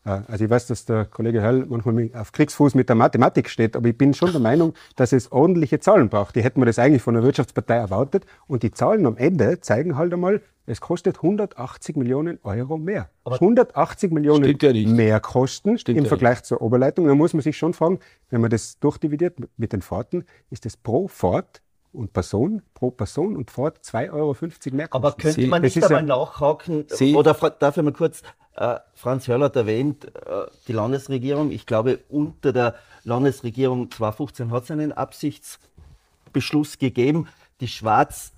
Äh, 0.06 0.22
also 0.28 0.46
ich 0.46 0.50
weiß, 0.50 0.68
dass 0.68 0.86
der 0.86 1.06
Kollege 1.06 1.42
Höll 1.42 1.66
manchmal 1.68 2.10
auf 2.14 2.32
Kriegsfuß 2.32 2.76
mit 2.76 2.90
der 2.90 2.96
Mathematik 2.96 3.50
steht, 3.50 3.76
aber 3.76 3.90
ich 3.90 3.98
bin 3.98 4.14
schon 4.14 4.32
der 4.32 4.42
Meinung, 4.42 4.74
dass 4.96 5.14
es 5.14 5.32
ordentliche 5.32 5.80
Zahlen 5.80 6.10
braucht. 6.10 6.36
Die 6.36 6.44
hätten 6.44 6.62
wir 6.62 6.66
das 6.66 6.80
eigentlich 6.80 7.02
von 7.02 7.14
der 7.14 7.24
Wirtschaftspartei 7.24 7.76
erwartet. 7.76 8.26
Und 8.48 8.64
die 8.64 8.72
Zahlen 8.72 9.06
am 9.06 9.18
Ende 9.18 9.60
zeigen 9.60 9.98
halt 9.98 10.14
einmal, 10.14 10.42
es 10.66 10.80
kostet 10.80 11.18
180 11.18 11.98
Millionen 11.98 12.40
Euro 12.44 12.78
mehr. 12.78 13.10
Aber 13.26 13.36
180 13.36 14.14
Millionen 14.14 14.46
ja 14.46 14.96
mehr 14.96 15.20
Kosten 15.20 15.78
stimmt 15.78 15.98
im 15.98 16.06
ja 16.06 16.08
Vergleich 16.08 16.38
nicht. 16.38 16.46
zur 16.46 16.62
Oberleitung. 16.62 17.06
Da 17.08 17.16
muss 17.16 17.34
man 17.34 17.42
sich 17.42 17.58
schon 17.58 17.74
fragen, 17.74 18.00
wenn 18.30 18.40
man 18.40 18.50
das 18.50 18.80
durchdividiert 18.80 19.40
mit 19.58 19.74
den 19.74 19.82
Fahrten, 19.82 20.24
ist 20.52 20.64
das 20.64 20.78
pro 20.78 21.10
Fahrt 21.10 21.63
und 21.94 22.14
Person, 22.14 22.62
pro 22.74 22.92
Person 22.92 23.36
und 23.36 23.52
Fahrt 23.52 23.80
2,50 23.80 24.12
Euro 24.14 24.36
mehr 24.76 24.88
kosten. 24.88 25.06
Aber 25.06 25.12
könnte 25.14 25.48
man 25.48 25.62
nicht 25.62 25.84
einmal 25.84 26.04
nachhaken, 26.04 26.86
Sie 26.88 27.16
oder 27.16 27.34
darf 27.34 27.78
ich 27.78 27.84
mal 27.84 27.94
kurz, 27.94 28.24
äh, 28.56 28.80
Franz 28.94 29.28
Hörl 29.28 29.44
hat 29.44 29.56
erwähnt, 29.56 30.06
äh, 30.06 30.46
die 30.68 30.74
Landesregierung, 30.74 31.52
ich 31.52 31.66
glaube 31.66 32.00
unter 32.10 32.52
der 32.52 32.76
Landesregierung 33.04 33.92
2015 33.92 34.52
hat 34.52 34.64
es 34.64 34.72
einen 34.72 34.92
Absichtsbeschluss 34.92 36.78
gegeben, 36.78 37.28
die 37.62 37.68
Schwarz 37.68 38.34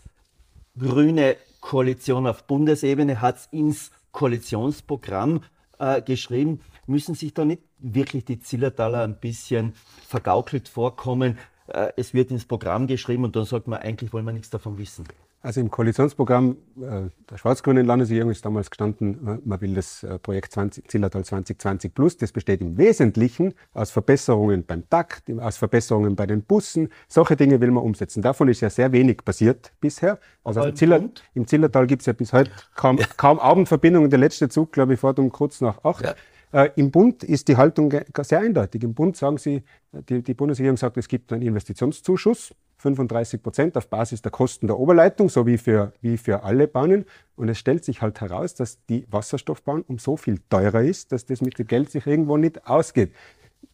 grüne 0.77 1.38
Koalition 1.62 2.27
auf 2.27 2.43
Bundesebene 2.43 3.21
hat 3.21 3.38
es 3.38 3.47
ins 3.51 3.91
Koalitionsprogramm 4.12 5.41
äh, 5.79 6.01
geschrieben. 6.01 6.62
Müssen 6.85 7.15
sich 7.15 7.33
da 7.33 7.43
nicht 7.43 7.63
wirklich 7.79 8.25
die 8.25 8.39
Zillertaler 8.39 9.01
ein 9.01 9.19
bisschen 9.19 9.74
vergaukelt 10.07 10.69
vorkommen? 10.69 11.38
Äh, 11.67 11.91
es 11.95 12.13
wird 12.13 12.31
ins 12.31 12.45
Programm 12.45 12.88
geschrieben 12.88 13.24
und 13.24 13.36
dann 13.36 13.45
sagt 13.45 13.67
man, 13.67 13.79
eigentlich 13.79 14.13
wollen 14.13 14.25
wir 14.25 14.34
nichts 14.34 14.50
davon 14.50 14.77
wissen. 14.77 15.05
Also 15.41 15.62
im 15.62 15.69
Koalitionsprogramm 15.69 16.57
äh, 16.77 17.10
der 17.29 17.38
schwarz-grünen 17.38 17.86
Landesregierung 17.86 18.31
ist 18.31 18.43
damals 18.43 18.72
gestanden, 18.72 19.41
man 19.45 19.62
will 19.62 19.75
das 19.75 20.01
äh, 20.01 20.17
Projekt 20.17 20.51
20, 20.53 20.88
Zillertal 20.88 21.24
2020 21.24 21.93
Plus. 21.93 22.17
Das 22.17 22.31
besteht 22.31 22.62
im 22.62 22.77
Wesentlichen 22.79 23.53
aus 23.74 23.91
Verbesserungen 23.91 24.65
beim 24.65 24.89
Takt, 24.89 25.29
aus 25.39 25.57
Verbesserungen 25.57 26.15
bei 26.15 26.25
den 26.25 26.41
Bussen. 26.41 26.89
Solche 27.07 27.36
Dinge 27.36 27.62
will 27.62 27.69
man 27.69 27.84
umsetzen. 27.84 28.24
Davon 28.24 28.48
ist 28.48 28.62
ja 28.62 28.72
sehr 28.72 28.91
wenig 28.91 29.24
passiert 29.24 29.72
bisher. 29.79 30.17
Also 30.43 30.63
im, 30.63 30.75
Ziller, 30.75 31.10
im, 31.36 31.45
Zillertal 31.45 31.86
gibt 31.86 32.01
es 32.01 32.07
ja 32.07 32.13
bis 32.13 32.34
heute 32.34 32.50
kaum, 32.74 32.98
kaum 33.15 33.39
Abendverbindungen. 33.39 34.10
Der 34.10 34.17
letzte 34.17 34.50
Zug, 34.50 34.72
glaube 34.72 34.95
ich, 34.95 35.00
fährt 35.00 35.19
um 35.19 35.31
kurz 35.31 35.62
nach 35.62 35.84
acht. 35.84 36.05
Ja. 36.05 36.15
Äh, 36.55 36.71
Im 36.77 36.89
Bund 36.89 37.21
ist 37.21 37.50
die 37.50 37.57
Haltung 37.57 37.93
sehr 38.21 38.39
eindeutig. 38.39 38.81
Im 38.81 38.93
Bund 38.93 39.17
sagen 39.17 39.38
sie, 39.38 39.63
die, 39.91 40.24
die 40.24 40.33
Bundesregierung 40.33 40.77
sagt, 40.77 40.95
es 40.95 41.09
gibt 41.09 41.33
einen 41.33 41.41
Investitionszuschuss 41.41 42.55
35 42.77 43.43
Prozent 43.43 43.75
auf 43.75 43.89
Basis 43.89 44.21
der 44.21 44.31
Kosten 44.31 44.67
der 44.67 44.79
Oberleitung, 44.79 45.27
so 45.27 45.45
wie 45.45 45.57
für, 45.57 45.91
wie 46.00 46.17
für 46.17 46.43
alle 46.43 46.69
Bahnen. 46.69 47.03
Und 47.35 47.50
es 47.50 47.57
stellt 47.57 47.83
sich 47.83 48.01
halt 48.01 48.21
heraus, 48.21 48.55
dass 48.55 48.85
die 48.85 49.05
Wasserstoffbahn 49.12 49.81
um 49.81 49.97
so 49.97 50.15
viel 50.15 50.39
teurer 50.50 50.81
ist, 50.81 51.12
dass 51.12 51.25
das 51.25 51.41
mit 51.41 51.59
dem 51.59 51.67
Geld 51.67 51.91
sich 51.91 52.07
irgendwo 52.07 52.38
nicht 52.38 52.65
ausgeht. 52.67 53.12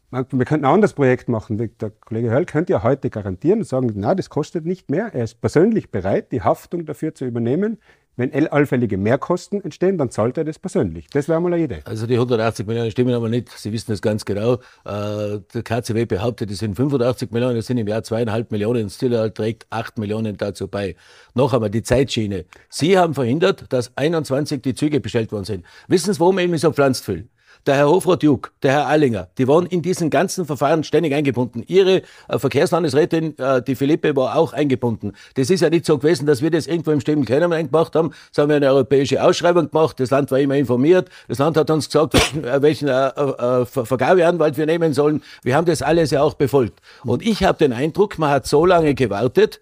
Wir 0.09 0.23
könnten 0.23 0.65
ein 0.65 0.73
anderes 0.73 0.93
Projekt 0.93 1.29
machen. 1.29 1.57
Der 1.57 1.91
Kollege 1.91 2.31
Höll 2.31 2.45
könnte 2.45 2.73
ja 2.73 2.81
heute 2.81 3.11
garantieren 3.11 3.59
und 3.59 3.65
sagen, 3.65 3.91
na, 3.95 4.15
das 4.15 4.29
kostet 4.31 4.65
nicht 4.65 4.89
mehr. 4.89 5.13
Er 5.13 5.25
ist 5.25 5.39
persönlich 5.39 5.91
bereit, 5.91 6.31
die 6.31 6.41
Haftung 6.41 6.85
dafür 6.85 7.13
zu 7.13 7.25
übernehmen. 7.25 7.77
Wenn 8.17 8.47
allfällige 8.47 8.97
Mehrkosten 8.97 9.63
entstehen, 9.63 9.97
dann 9.97 10.09
zahlt 10.09 10.37
er 10.37 10.43
das 10.43 10.59
persönlich. 10.59 11.07
Das 11.11 11.29
wäre 11.29 11.39
mal 11.39 11.53
eine 11.53 11.63
Idee. 11.63 11.79
Also 11.85 12.05
die 12.07 12.15
180 12.15 12.67
Millionen 12.67 12.91
stimmen 12.91 13.13
aber 13.13 13.29
nicht. 13.29 13.49
Sie 13.49 13.71
wissen 13.71 13.91
das 13.91 14.01
ganz 14.01 14.25
genau. 14.25 14.55
Äh, 14.85 15.39
der 15.53 15.63
KCW 15.63 16.05
behauptet, 16.05 16.51
es 16.51 16.59
sind 16.59 16.75
85 16.75 17.31
Millionen, 17.31 17.55
das 17.55 17.67
sind 17.67 17.77
im 17.77 17.87
Jahr 17.87 18.03
zweieinhalb 18.03 18.51
Millionen. 18.51 18.89
Stiller 18.89 19.33
trägt 19.33 19.65
8 19.69 19.97
Millionen 19.97 20.35
dazu 20.35 20.67
bei. 20.67 20.95
Noch 21.35 21.53
einmal 21.53 21.69
die 21.69 21.83
Zeitschiene. 21.83 22.45
Sie 22.69 22.97
haben 22.97 23.13
verhindert, 23.13 23.65
dass 23.69 23.95
21 23.95 24.61
die 24.61 24.75
Züge 24.75 24.99
bestellt 24.99 25.31
worden 25.31 25.45
sind. 25.45 25.65
Wissen 25.87 26.13
Sie, 26.13 26.19
warum 26.19 26.37
ich 26.39 26.49
mich 26.49 26.61
so 26.61 26.71
pflanzt 26.73 27.05
fühle? 27.05 27.25
Der 27.65 27.75
Herr 27.75 27.89
Hofrat 27.89 28.23
Juk, 28.23 28.51
der 28.63 28.71
Herr 28.71 28.87
Allinger, 28.87 29.27
die 29.37 29.47
waren 29.47 29.65
in 29.65 29.81
diesen 29.81 30.09
ganzen 30.09 30.45
Verfahren 30.45 30.83
ständig 30.83 31.13
eingebunden. 31.13 31.63
Ihre 31.67 32.01
äh, 32.27 32.39
Verkehrslandesrätin, 32.39 33.37
äh, 33.37 33.61
die 33.61 33.75
Philippe, 33.75 34.15
war 34.15 34.35
auch 34.35 34.53
eingebunden. 34.53 35.13
Das 35.35 35.49
ist 35.49 35.61
ja 35.61 35.69
nicht 35.69 35.85
so 35.85 35.97
gewesen, 35.97 36.25
dass 36.25 36.41
wir 36.41 36.51
das 36.51 36.67
irgendwo 36.67 36.91
im 36.91 37.01
stillen 37.01 37.25
Kämmerlein 37.25 37.67
gemacht 37.71 37.95
haben. 37.95 38.11
Haben 38.37 38.49
wir 38.49 38.55
eine 38.55 38.69
europäische 38.69 39.23
Ausschreibung 39.23 39.69
gemacht. 39.69 39.99
Das 39.99 40.09
Land 40.09 40.31
war 40.31 40.39
immer 40.39 40.55
informiert. 40.55 41.09
Das 41.27 41.37
Land 41.37 41.57
hat 41.57 41.69
uns 41.69 41.87
gesagt, 41.87 42.13
welchen 42.61 42.87
äh, 42.87 43.07
äh, 43.07 43.65
Vergabeanwalt 43.65 44.57
wir 44.57 44.65
nehmen 44.65 44.93
sollen. 44.93 45.21
Wir 45.43 45.55
haben 45.55 45.65
das 45.65 45.81
alles 45.81 46.11
ja 46.11 46.21
auch 46.21 46.33
befolgt. 46.33 46.79
Und 47.03 47.25
ich 47.25 47.43
habe 47.43 47.57
den 47.57 47.73
Eindruck, 47.73 48.17
man 48.17 48.31
hat 48.31 48.47
so 48.47 48.65
lange 48.65 48.95
gewartet, 48.95 49.61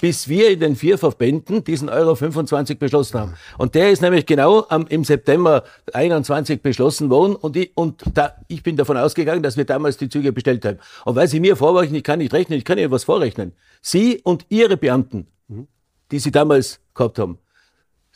bis 0.00 0.28
wir 0.28 0.50
in 0.50 0.60
den 0.60 0.76
vier 0.76 0.96
Verbänden 0.96 1.64
diesen 1.64 1.88
Euro 1.88 2.14
25 2.14 2.78
beschlossen 2.78 3.18
haben. 3.18 3.34
Und 3.58 3.74
der 3.74 3.90
ist 3.90 4.00
nämlich 4.00 4.26
genau 4.26 4.64
am, 4.68 4.86
im 4.86 5.04
September 5.04 5.64
21 5.92 6.62
beschlossen 6.62 7.10
worden 7.10 7.34
und, 7.34 7.56
ich, 7.56 7.72
und 7.74 8.02
da, 8.14 8.34
ich 8.46 8.62
bin 8.62 8.76
davon 8.76 8.96
ausgegangen, 8.96 9.42
dass 9.42 9.56
wir 9.56 9.64
damals 9.64 9.96
die 9.96 10.08
Züge 10.08 10.32
bestellt 10.32 10.64
haben. 10.64 10.78
Und 11.04 11.16
weil 11.16 11.28
Sie 11.28 11.40
mir 11.40 11.56
vorwerfen, 11.56 11.94
ich 11.94 12.04
kann 12.04 12.20
nicht 12.20 12.32
rechnen, 12.32 12.58
ich 12.58 12.64
kann 12.64 12.78
Ihnen 12.78 12.90
was 12.90 13.04
vorrechnen. 13.04 13.52
Sie 13.82 14.20
und 14.22 14.46
Ihre 14.48 14.76
Beamten, 14.76 15.26
die 16.10 16.18
Sie 16.18 16.30
damals 16.30 16.80
gehabt 16.94 17.18
haben, 17.18 17.38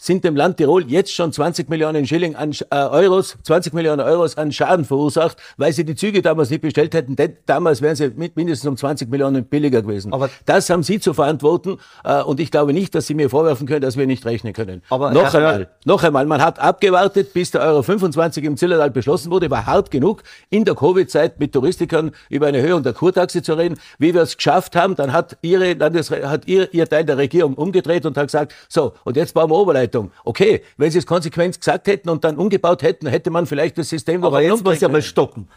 sind 0.02 0.25
dem 0.25 0.35
Land 0.35 0.56
Tirol 0.56 0.90
jetzt 0.90 1.14
schon 1.14 1.32
20 1.32 1.68
Millionen 1.68 2.06
Schilling 2.06 2.35
an 2.35 2.50
äh, 2.71 2.75
Euros, 2.76 3.37
20 3.44 3.73
Millionen 3.73 4.00
Euros 4.00 4.37
an 4.37 4.50
Schaden 4.50 4.85
verursacht, 4.85 5.37
weil 5.56 5.73
sie 5.73 5.85
die 5.85 5.94
Züge 5.94 6.23
damals 6.23 6.50
nicht 6.50 6.61
bestellt 6.61 6.92
hätten. 6.92 7.14
Denn 7.14 7.37
damals 7.47 7.82
wären 7.82 7.94
sie 7.94 8.09
mit 8.09 8.35
mindestens 8.35 8.68
um 8.68 8.76
20 8.76 9.09
Millionen 9.09 9.44
billiger 9.44 9.80
gewesen. 9.80 10.12
Aber 10.12 10.28
das 10.44 10.68
haben 10.71 10.82
Sie 10.82 10.99
zu 10.99 11.14
verantworten 11.14 11.78
äh, 12.02 12.21
und 12.23 12.40
ich 12.40 12.50
glaube 12.50 12.73
nicht, 12.73 12.97
dass 12.97 13.06
Sie 13.06 13.14
mir 13.14 13.30
vorwerfen 13.30 13.68
können, 13.68 13.80
dass 13.80 13.97
wir 13.97 14.09
nicht 14.09 14.26
rechnen 14.26 14.52
können. 14.52 14.82
Aber 14.90 15.12
noch 15.12 15.32
einmal, 15.32 15.68
noch 15.85 16.02
einmal, 16.02 16.26
man 16.26 16.42
hat 16.42 16.59
abgewartet, 16.59 17.32
bis 17.32 17.52
der 17.52 17.61
Euro 17.61 17.85
25 17.85 18.42
im 18.42 18.56
Zillertal 18.56 18.90
beschlossen 18.90 19.30
wurde, 19.30 19.50
war 19.50 19.66
hart 19.66 19.92
genug, 19.92 20.25
in 20.50 20.64
der 20.64 20.75
Covid-Zeit 20.75 21.38
mit 21.38 21.52
Touristikern 21.52 22.11
über 22.28 22.49
eine 22.49 22.59
Erhöhung 22.59 22.82
der 22.82 22.92
Kurtaxe 22.92 23.40
zu 23.40 23.54
reden. 23.54 23.78
Wie 23.99 24.14
wir 24.14 24.23
es 24.23 24.37
geschafft 24.37 24.75
haben, 24.75 24.97
dann 24.97 25.12
hat 25.12 25.37
Ihre 25.42 25.75
Landesre 25.75 26.28
hat 26.28 26.49
ihr, 26.49 26.75
ihr 26.75 26.88
Teil 26.88 27.04
der 27.04 27.18
Regierung 27.18 27.54
umgedreht 27.54 28.04
und 28.04 28.16
hat 28.16 28.26
gesagt, 28.26 28.52
so, 28.68 28.94
und 29.04 29.16
jetzt 29.16 29.35
bauen 29.35 29.49
wir 29.49 29.56
Oberleitung. 29.56 29.91
Leitung. 29.92 30.11
Okay, 30.25 30.62
wenn 30.76 30.90
Sie 30.90 30.99
es 30.99 31.06
konsequent 31.06 31.58
gesagt 31.58 31.87
hätten 31.87 32.08
und 32.08 32.25
dann 32.25 32.37
umgebaut 32.37 32.82
hätten, 32.82 33.06
hätte 33.06 33.30
man 33.30 33.46
vielleicht 33.46 33.78
das 33.78 33.88
System 33.88 34.25
Aber 34.25 34.40
jetzt 34.40 34.64
muss 34.64 34.76
ich 34.76 34.84
einmal 34.84 35.02
stoppen. 35.02 35.49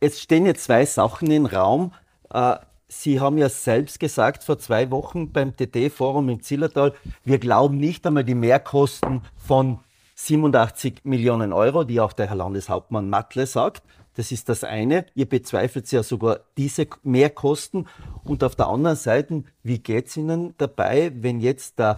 Es 0.00 0.20
stehen 0.20 0.46
jetzt 0.46 0.64
zwei 0.64 0.84
Sachen 0.86 1.30
im 1.30 1.46
Raum. 1.46 1.92
Äh, 2.32 2.56
Sie 2.88 3.20
haben 3.20 3.38
ja 3.38 3.48
selbst 3.48 3.98
gesagt 3.98 4.44
vor 4.44 4.58
zwei 4.58 4.90
Wochen 4.90 5.32
beim 5.32 5.56
TT-Forum 5.56 6.28
im 6.28 6.42
Zillertal, 6.42 6.92
wir 7.24 7.38
glauben 7.38 7.78
nicht 7.78 8.06
einmal 8.06 8.24
die 8.24 8.36
Mehrkosten 8.36 9.22
von 9.36 9.80
87 10.14 11.00
Millionen 11.02 11.52
Euro, 11.52 11.82
die 11.82 12.00
auch 12.00 12.12
der 12.12 12.28
Herr 12.28 12.36
Landeshauptmann 12.36 13.10
Matle 13.10 13.46
sagt. 13.46 13.82
Das 14.16 14.30
ist 14.30 14.48
das 14.48 14.62
eine. 14.62 15.06
Ihr 15.16 15.28
bezweifelt 15.28 15.90
ja 15.90 16.04
sogar 16.04 16.40
diese 16.56 16.86
Mehrkosten. 17.02 17.88
Und 18.22 18.44
auf 18.44 18.54
der 18.54 18.68
anderen 18.68 18.96
Seite, 18.96 19.42
wie 19.64 19.80
geht 19.80 20.06
es 20.06 20.16
Ihnen 20.16 20.54
dabei, 20.56 21.10
wenn 21.16 21.40
jetzt 21.40 21.80
der 21.80 21.96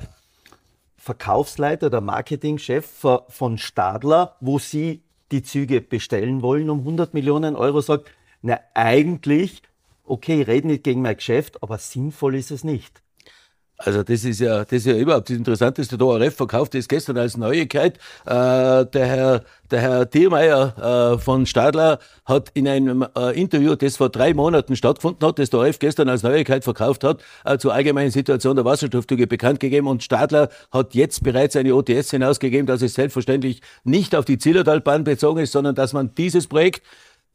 Verkaufsleiter 1.07 1.87
oder 1.87 2.01
Marketingchef 2.01 3.07
von 3.29 3.59
Stadler, 3.59 4.35
wo 4.41 4.59
Sie 4.59 5.03
die 5.31 5.45
Züge 5.45 5.81
bestellen 5.81 6.43
wollen 6.43 6.69
um 6.69 6.81
100 6.81 7.15
Millionen 7.15 7.55
Euro, 7.55 7.81
sagt, 7.81 8.11
na 8.43 8.59
eigentlich, 8.75 9.63
okay, 10.05 10.43
ich 10.43 10.49
rede 10.49 10.67
nicht 10.67 10.83
gegen 10.83 11.03
mein 11.03 11.17
Geschäft, 11.17 11.63
aber 11.63 11.79
sinnvoll 11.79 12.35
ist 12.35 12.51
es 12.51 12.65
nicht. 12.65 13.03
Also 13.79 14.03
das 14.03 14.25
ist 14.25 14.41
ja, 14.41 14.65
das 14.65 14.73
ist 14.73 14.87
ja 14.87 14.97
überhaupt 14.97 15.29
das 15.29 15.37
Interessanteste. 15.37 15.99
Der 15.99 16.07
ORF 16.07 16.35
verkauft 16.35 16.75
das 16.75 16.89
gestern 16.89 17.19
als 17.19 17.37
Neuigkeit. 17.37 17.99
Äh, 18.25 18.87
der 18.87 19.07
Herr, 19.07 19.43
der 19.71 19.81
Herr 19.81 20.11
Thiermeier 20.11 21.15
äh, 21.15 21.19
von 21.19 21.45
Stadler 21.45 21.99
hat 22.25 22.51
in 22.55 22.67
einem 22.67 23.07
äh, 23.17 23.39
Interview, 23.39 23.75
das 23.75 23.99
vor 23.99 24.09
drei 24.09 24.33
Monaten 24.33 24.77
stattgefunden 24.77 25.29
hat, 25.29 25.39
das 25.39 25.51
der 25.51 25.61
ORF 25.61 25.79
gestern 25.79 26.09
als 26.09 26.23
Neuigkeit 26.23 26.65
verkauft 26.65 27.05
hat, 27.05 27.23
äh, 27.45 27.59
zur 27.59 27.75
allgemeinen 27.75 28.11
Situation 28.11 28.57
der 28.57 28.65
Wasserstoffzüge 28.65 29.27
bekannt 29.27 29.61
gegeben. 29.61 29.89
Und 29.89 30.03
Stadler 30.03 30.49
hat 30.71 30.95
jetzt 30.95 31.23
bereits 31.23 31.55
eine 31.55 31.75
OTS 31.75 32.11
hinausgegeben, 32.11 32.67
dass 32.67 32.81
es 32.81 32.95
selbstverständlich 32.95 33.61
nicht 33.85 34.15
auf 34.15 34.25
die 34.25 34.39
Zillertalbahn 34.39 35.05
bezogen 35.05 35.41
ist, 35.41 35.53
sondern 35.53 35.75
dass 35.75 35.93
man 35.93 36.15
dieses 36.15 36.47
Projekt 36.47 36.83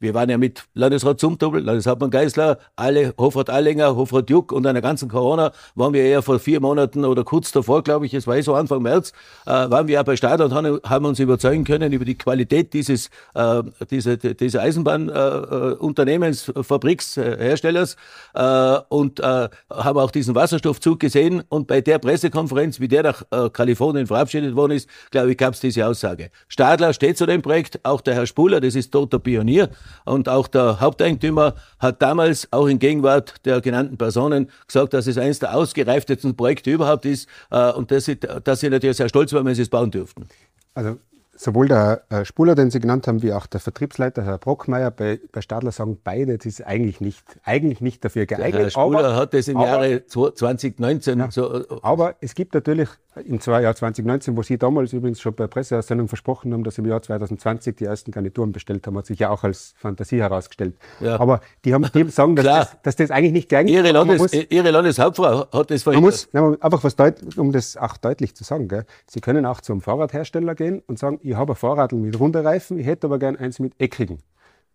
wir 0.02 0.14
waren 0.14 0.28
ja 0.28 0.36
mit 0.36 0.64
Landesrat 0.74 1.20
Zumtobel, 1.20 1.62
Landeshauptmann 1.62 2.10
Geisler, 2.10 2.58
alle, 2.74 3.14
Hofrat 3.16 3.48
Allinger, 3.48 3.94
Hofrat 3.94 4.28
Juck 4.28 4.50
und 4.50 4.66
einer 4.66 4.80
ganzen 4.80 5.08
Corona, 5.08 5.52
waren 5.76 5.92
wir 5.92 6.02
eher 6.02 6.22
vor 6.22 6.40
vier 6.40 6.60
Monaten 6.60 7.04
oder 7.04 7.22
kurz 7.22 7.52
davor, 7.52 7.84
glaube 7.84 8.06
ich, 8.06 8.14
es 8.14 8.26
war 8.26 8.36
eh 8.36 8.42
so 8.42 8.54
Anfang 8.54 8.82
März, 8.82 9.12
äh, 9.46 9.50
waren 9.50 9.86
wir 9.86 9.94
ja 9.94 10.02
bei 10.02 10.16
Start 10.16 10.40
und 10.40 10.52
haben, 10.52 10.80
haben, 10.84 11.04
uns 11.04 11.20
überzeugen 11.20 11.62
können 11.64 11.92
über 11.92 12.04
die 12.04 12.18
Qualität 12.18 12.72
dieses, 12.72 13.10
äh, 13.34 13.62
diese, 13.90 14.18
diese 14.18 14.60
Eisenbahnunternehmens, 14.60 16.48
äh, 16.48 16.62
Fabriks, 16.64 17.16
äh, 17.16 17.36
Herstellers 17.38 17.96
äh, 18.34 18.78
und 18.88 19.20
äh, 19.20 19.48
haben 19.70 19.98
auch 19.98 20.10
diesen 20.10 20.34
Wasserstoffzug 20.34 20.98
gesehen 20.98 21.44
und 21.48 21.68
bei 21.68 21.80
der 21.80 22.00
Pressekonferenz, 22.00 22.80
wie 22.80 22.88
der 22.88 23.04
nach 23.04 23.22
äh, 23.30 23.50
Kalifornien 23.50 24.08
verabschiedet 24.08 24.56
worden 24.56 24.72
ist, 24.72 24.88
glaube 25.12 25.30
ich, 25.30 25.38
gab 25.38 25.54
es 25.54 25.60
diese 25.60 25.86
Aussage. 25.86 26.30
Stadler 26.48 26.92
steht 26.92 27.18
zu 27.18 27.26
dem 27.26 27.40
Projekt, 27.40 27.78
auch 27.84 28.00
der 28.00 28.14
Herr 28.14 28.26
Spuler, 28.26 28.60
das 28.60 28.74
ist 28.74 28.90
toter 28.90 29.20
Pionier, 29.20 29.70
und 30.04 30.28
auch 30.28 30.48
der 30.48 30.80
Haupteigentümer 30.80 31.54
hat 31.78 32.02
damals, 32.02 32.48
auch 32.52 32.66
in 32.66 32.78
Gegenwart 32.78 33.34
der 33.44 33.60
genannten 33.60 33.96
Personen, 33.96 34.50
gesagt, 34.66 34.94
dass 34.94 35.06
es 35.06 35.18
eines 35.18 35.38
der 35.38 35.54
ausgereiftesten 35.54 36.36
Projekte 36.36 36.70
überhaupt 36.70 37.04
ist 37.04 37.28
äh, 37.50 37.72
und 37.72 37.90
dass 37.90 38.06
sie, 38.06 38.16
dass 38.18 38.60
sie 38.60 38.70
natürlich 38.70 38.96
sehr 38.96 39.08
stolz 39.08 39.32
waren, 39.32 39.44
wenn 39.44 39.54
sie 39.54 39.62
es 39.62 39.68
bauen 39.68 39.90
dürften. 39.90 40.26
Also 40.74 40.98
sowohl 41.42 41.68
der 41.68 42.02
äh, 42.08 42.24
Spuler, 42.24 42.54
den 42.54 42.70
Sie 42.70 42.80
genannt 42.80 43.06
haben, 43.08 43.22
wie 43.22 43.32
auch 43.32 43.46
der 43.46 43.60
Vertriebsleiter, 43.60 44.24
Herr 44.24 44.38
Brockmeier, 44.38 44.90
bei, 44.90 45.20
bei 45.32 45.40
Stadler 45.40 45.72
sagen 45.72 45.98
beide, 46.02 46.38
das 46.38 46.46
ist 46.46 46.66
eigentlich 46.66 47.00
nicht, 47.00 47.24
eigentlich 47.44 47.80
nicht 47.80 48.04
dafür 48.04 48.26
geeignet. 48.26 48.54
Der 48.54 48.60
Herr 48.62 48.70
Spuler 48.70 48.98
aber, 49.00 49.16
hat 49.16 49.34
das 49.34 49.48
im 49.48 49.56
aber, 49.56 49.66
Jahre 49.66 50.06
2019 50.06 51.18
ja, 51.18 51.30
so. 51.30 51.64
Aber 51.82 52.14
es 52.20 52.34
gibt 52.34 52.54
natürlich 52.54 52.88
im 53.24 53.38
Jahr 53.38 53.74
2019, 53.74 54.36
wo 54.36 54.42
Sie 54.42 54.56
damals 54.56 54.92
übrigens 54.92 55.20
schon 55.20 55.34
bei 55.34 55.46
Presseaussendung 55.46 56.08
versprochen 56.08 56.52
haben, 56.52 56.64
dass 56.64 56.78
im 56.78 56.86
Jahr 56.86 57.02
2020 57.02 57.76
die 57.76 57.84
ersten 57.84 58.10
Garnituren 58.10 58.52
bestellt 58.52 58.86
haben, 58.86 58.96
hat 58.96 59.06
sich 59.06 59.18
ja 59.18 59.30
auch 59.30 59.44
als 59.44 59.74
Fantasie 59.76 60.20
herausgestellt. 60.20 60.76
Ja. 61.00 61.20
Aber 61.20 61.40
die 61.64 61.74
haben 61.74 61.86
die 61.92 62.08
sagen, 62.08 62.36
dass, 62.36 62.44
das, 62.44 62.76
dass 62.82 62.96
das 62.96 63.10
eigentlich 63.10 63.32
nicht 63.32 63.48
geeignet 63.48 63.74
ist. 63.74 63.84
Ihre, 63.84 63.92
Landes, 63.92 64.32
Ihre 64.48 64.70
Landeshauptfrau 64.70 65.46
hat 65.52 65.70
das 65.70 65.82
verhindert. 65.82 66.28
Man 66.32 66.50
muss 66.50 66.62
einfach 66.62 66.84
was 66.84 66.96
deut, 66.96 67.36
um 67.36 67.52
das 67.52 67.76
auch 67.76 67.96
deutlich 67.98 68.34
zu 68.34 68.44
sagen. 68.44 68.68
Gell? 68.68 68.84
Sie 69.06 69.20
können 69.20 69.44
auch 69.44 69.60
zum 69.60 69.82
Fahrradhersteller 69.82 70.54
gehen 70.54 70.82
und 70.86 70.98
sagen, 70.98 71.18
ich 71.22 71.31
habe 71.36 71.52
ein 71.52 71.56
Fahrrad 71.56 71.92
mit 71.92 72.18
runden 72.18 72.44
Reifen, 72.44 72.78
ich 72.78 72.86
hätte 72.86 73.06
aber 73.06 73.18
gern 73.18 73.36
eins 73.36 73.58
mit 73.58 73.74
eckigen. 73.78 74.18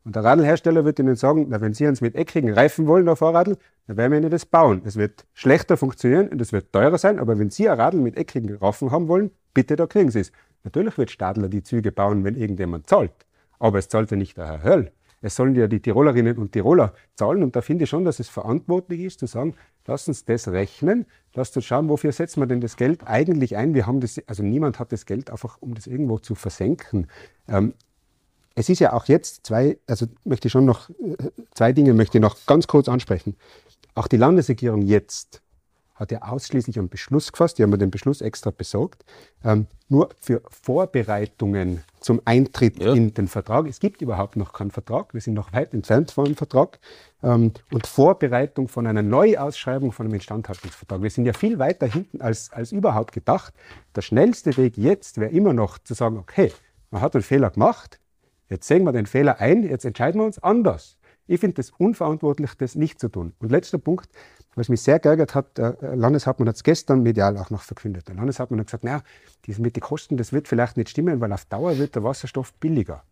Und 0.04 0.16
der 0.16 0.24
Radlhersteller 0.24 0.86
wird 0.86 1.00
Ihnen 1.00 1.18
sagen, 1.18 1.48
na, 1.50 1.60
wenn 1.60 1.74
Sie 1.74 1.86
uns 1.86 2.00
mit 2.00 2.16
eckigen 2.16 2.54
Reifen 2.54 2.88
wollen 2.88 3.10
auf 3.10 3.20
Fahrradl, 3.20 3.58
dann 3.88 3.98
werden 3.98 4.12
wir 4.14 4.20
Ihnen 4.20 4.30
das 4.30 4.46
bauen. 4.46 4.82
Es 4.86 4.96
wird 4.96 5.26
schlechter 5.34 5.76
funktionieren 5.76 6.30
und 6.30 6.40
es 6.40 6.54
wird 6.54 6.72
teurer 6.72 6.98
sein, 6.98 7.20
aber 7.20 7.38
wenn 7.40 7.50
Sie 7.50 7.68
ein 7.68 7.78
Radl 7.78 7.98
mit 7.98 8.16
eckigen 8.16 8.56
Reifen 8.56 8.92
haben 8.92 9.10
wollen, 9.10 9.32
bitte, 9.54 9.76
da 9.76 9.86
kriegen 9.86 10.10
Sie 10.10 10.22
es. 10.22 10.32
Natürlich 10.64 10.98
wird 10.98 11.12
Stadler 11.12 11.50
die 11.50 11.62
Züge 11.62 11.92
bauen, 11.92 12.24
wenn 12.24 12.36
irgendjemand 12.36 12.88
zahlt. 12.88 13.12
Aber 13.60 13.80
es 13.80 13.90
zahlt 13.90 14.10
ja 14.12 14.18
nicht 14.18 14.38
der 14.38 14.48
Herr 14.48 14.64
Höll. 14.64 14.92
Es 15.22 15.36
sollen 15.36 15.56
ja 15.56 15.68
die 15.68 15.80
Tirolerinnen 15.80 16.38
und 16.38 16.52
Tiroler 16.52 16.94
zahlen. 17.16 17.44
Und 17.44 17.56
da 17.56 17.62
finde 17.62 17.86
ich 17.86 17.90
schon, 17.90 18.06
dass 18.06 18.20
es 18.20 18.30
verantwortlich 18.30 19.02
ist, 19.02 19.20
zu 19.20 19.26
sagen, 19.26 19.56
lass 19.86 20.08
uns 20.08 20.26
das 20.26 20.48
rechnen, 20.48 21.06
lass 21.34 21.56
uns 21.56 21.66
schauen, 21.66 21.90
wofür 21.90 22.12
setzen 22.12 22.42
wir 22.42 22.48
denn 22.48 22.62
das 22.62 22.78
Geld 22.78 23.08
eigentlich 23.08 23.58
ein. 23.58 23.74
Wir 23.74 23.88
haben 23.88 24.00
das, 24.00 24.22
also 24.28 24.44
niemand 24.44 24.80
hat 24.80 24.92
das 24.92 25.06
Geld 25.06 25.32
einfach, 25.32 25.58
um 25.60 25.74
das 25.74 25.88
irgendwo 25.88 26.20
zu 26.20 26.36
versenken. 26.36 27.08
Ähm, 27.48 27.74
es 28.56 28.70
ist 28.70 28.80
ja 28.80 28.94
auch 28.94 29.06
jetzt 29.06 29.46
zwei, 29.46 29.78
also 29.88 30.08
möchte 30.24 30.48
ich 30.48 30.52
schon 30.52 30.66
noch, 30.66 30.90
äh, 30.90 31.16
zwei 31.54 31.74
Dinge 31.74 31.94
möchte 31.94 32.18
ich 32.18 32.22
noch 32.22 32.38
ganz 32.46 32.68
kurz 32.68 32.90
ansprechen. 32.90 33.36
Auch 33.96 34.08
die 34.08 34.18
Landesregierung 34.18 34.82
jetzt 34.82 35.42
hat 35.98 36.12
ja 36.12 36.22
ausschließlich 36.22 36.78
einen 36.78 36.90
Beschluss 36.90 37.32
gefasst, 37.32 37.58
die 37.58 37.64
haben 37.64 37.72
mir 37.72 37.78
den 37.78 37.92
Beschluss 37.92 38.22
extra 38.22 38.52
besorgt, 38.52 39.04
ähm, 39.44 39.68
nur 39.90 40.10
für 40.20 40.42
Vorbereitungen 40.50 41.84
zum 42.00 42.22
Eintritt 42.26 42.82
ja. 42.82 42.94
in 42.94 43.14
den 43.14 43.28
Vertrag. 43.28 43.68
Es 43.68 43.80
gibt 43.80 44.02
überhaupt 44.02 44.36
noch 44.36 44.54
keinen 44.54 44.72
Vertrag, 44.72 45.14
wir 45.14 45.22
sind 45.22 45.34
noch 45.34 45.54
weit 45.54 45.74
entfernt 45.74 46.12
von 46.12 46.26
einem 46.26 46.36
Vertrag. 46.36 46.80
Ähm, 47.24 47.52
und 47.72 47.88
Vorbereitung 47.88 48.68
von 48.68 48.86
einer 48.86 49.02
Neuausschreibung 49.02 49.92
von 49.92 50.06
einem 50.06 50.16
Instandhaltungsvertrag. 50.16 51.02
Wir 51.02 51.10
sind 51.10 51.26
ja 51.26 51.34
viel 51.34 51.58
weiter 51.58 51.88
hinten 51.88 52.22
als, 52.22 52.52
als 52.54 52.72
überhaupt 52.72 53.12
gedacht. 53.12 53.54
Der 53.96 54.02
schnellste 54.02 54.56
Weg 54.58 54.78
jetzt 54.78 55.18
wäre 55.18 55.32
immer 55.32 55.54
noch 55.54 55.80
zu 55.80 55.96
sagen, 55.96 56.18
okay, 56.18 56.54
man 56.92 57.02
hat 57.02 57.16
einen 57.16 57.24
Fehler 57.24 57.50
gemacht, 57.50 58.00
jetzt 58.50 58.68
sehen 58.68 58.84
wir 58.84 58.92
den 58.92 59.08
Fehler 59.08 59.40
ein, 59.40 59.64
jetzt 59.64 59.84
entscheiden 59.84 60.22
wir 60.22 60.26
uns 60.26 60.38
anders. 60.40 60.98
Ich 61.28 61.40
finde 61.42 61.62
es 61.62 61.72
unverantwortlich, 61.72 62.52
das 62.58 62.76
nicht 62.76 63.00
zu 63.00 63.10
tun. 63.10 63.34
Und 63.40 63.52
letzter 63.52 63.78
Punkt, 63.78 64.10
was 64.56 64.70
mich 64.70 64.82
sehr 64.82 65.00
geärgert 65.00 65.36
hat, 65.36 65.58
der 65.58 65.78
Landeshauptmann 65.96 66.48
hat 66.48 66.56
es 66.56 66.64
gestern 66.64 67.04
medial 67.04 67.38
auch 67.38 67.50
noch 67.50 67.62
verkündet. 67.62 68.08
Der 68.08 68.16
Landeshauptmann 68.16 68.62
hat 68.62 68.68
gesagt, 68.68 68.84
naja, 68.84 69.02
mit 69.58 69.76
den 69.76 69.82
Kosten, 69.82 70.18
das 70.18 70.34
wird 70.34 70.48
vielleicht 70.48 70.78
nicht 70.78 70.90
stimmen, 70.90 71.22
weil 71.22 71.32
auf 71.32 71.46
Dauer 71.46 71.78
wird 71.78 71.96
der 71.96 72.04
Wasserstoff 72.04 72.54
billiger. 72.54 73.04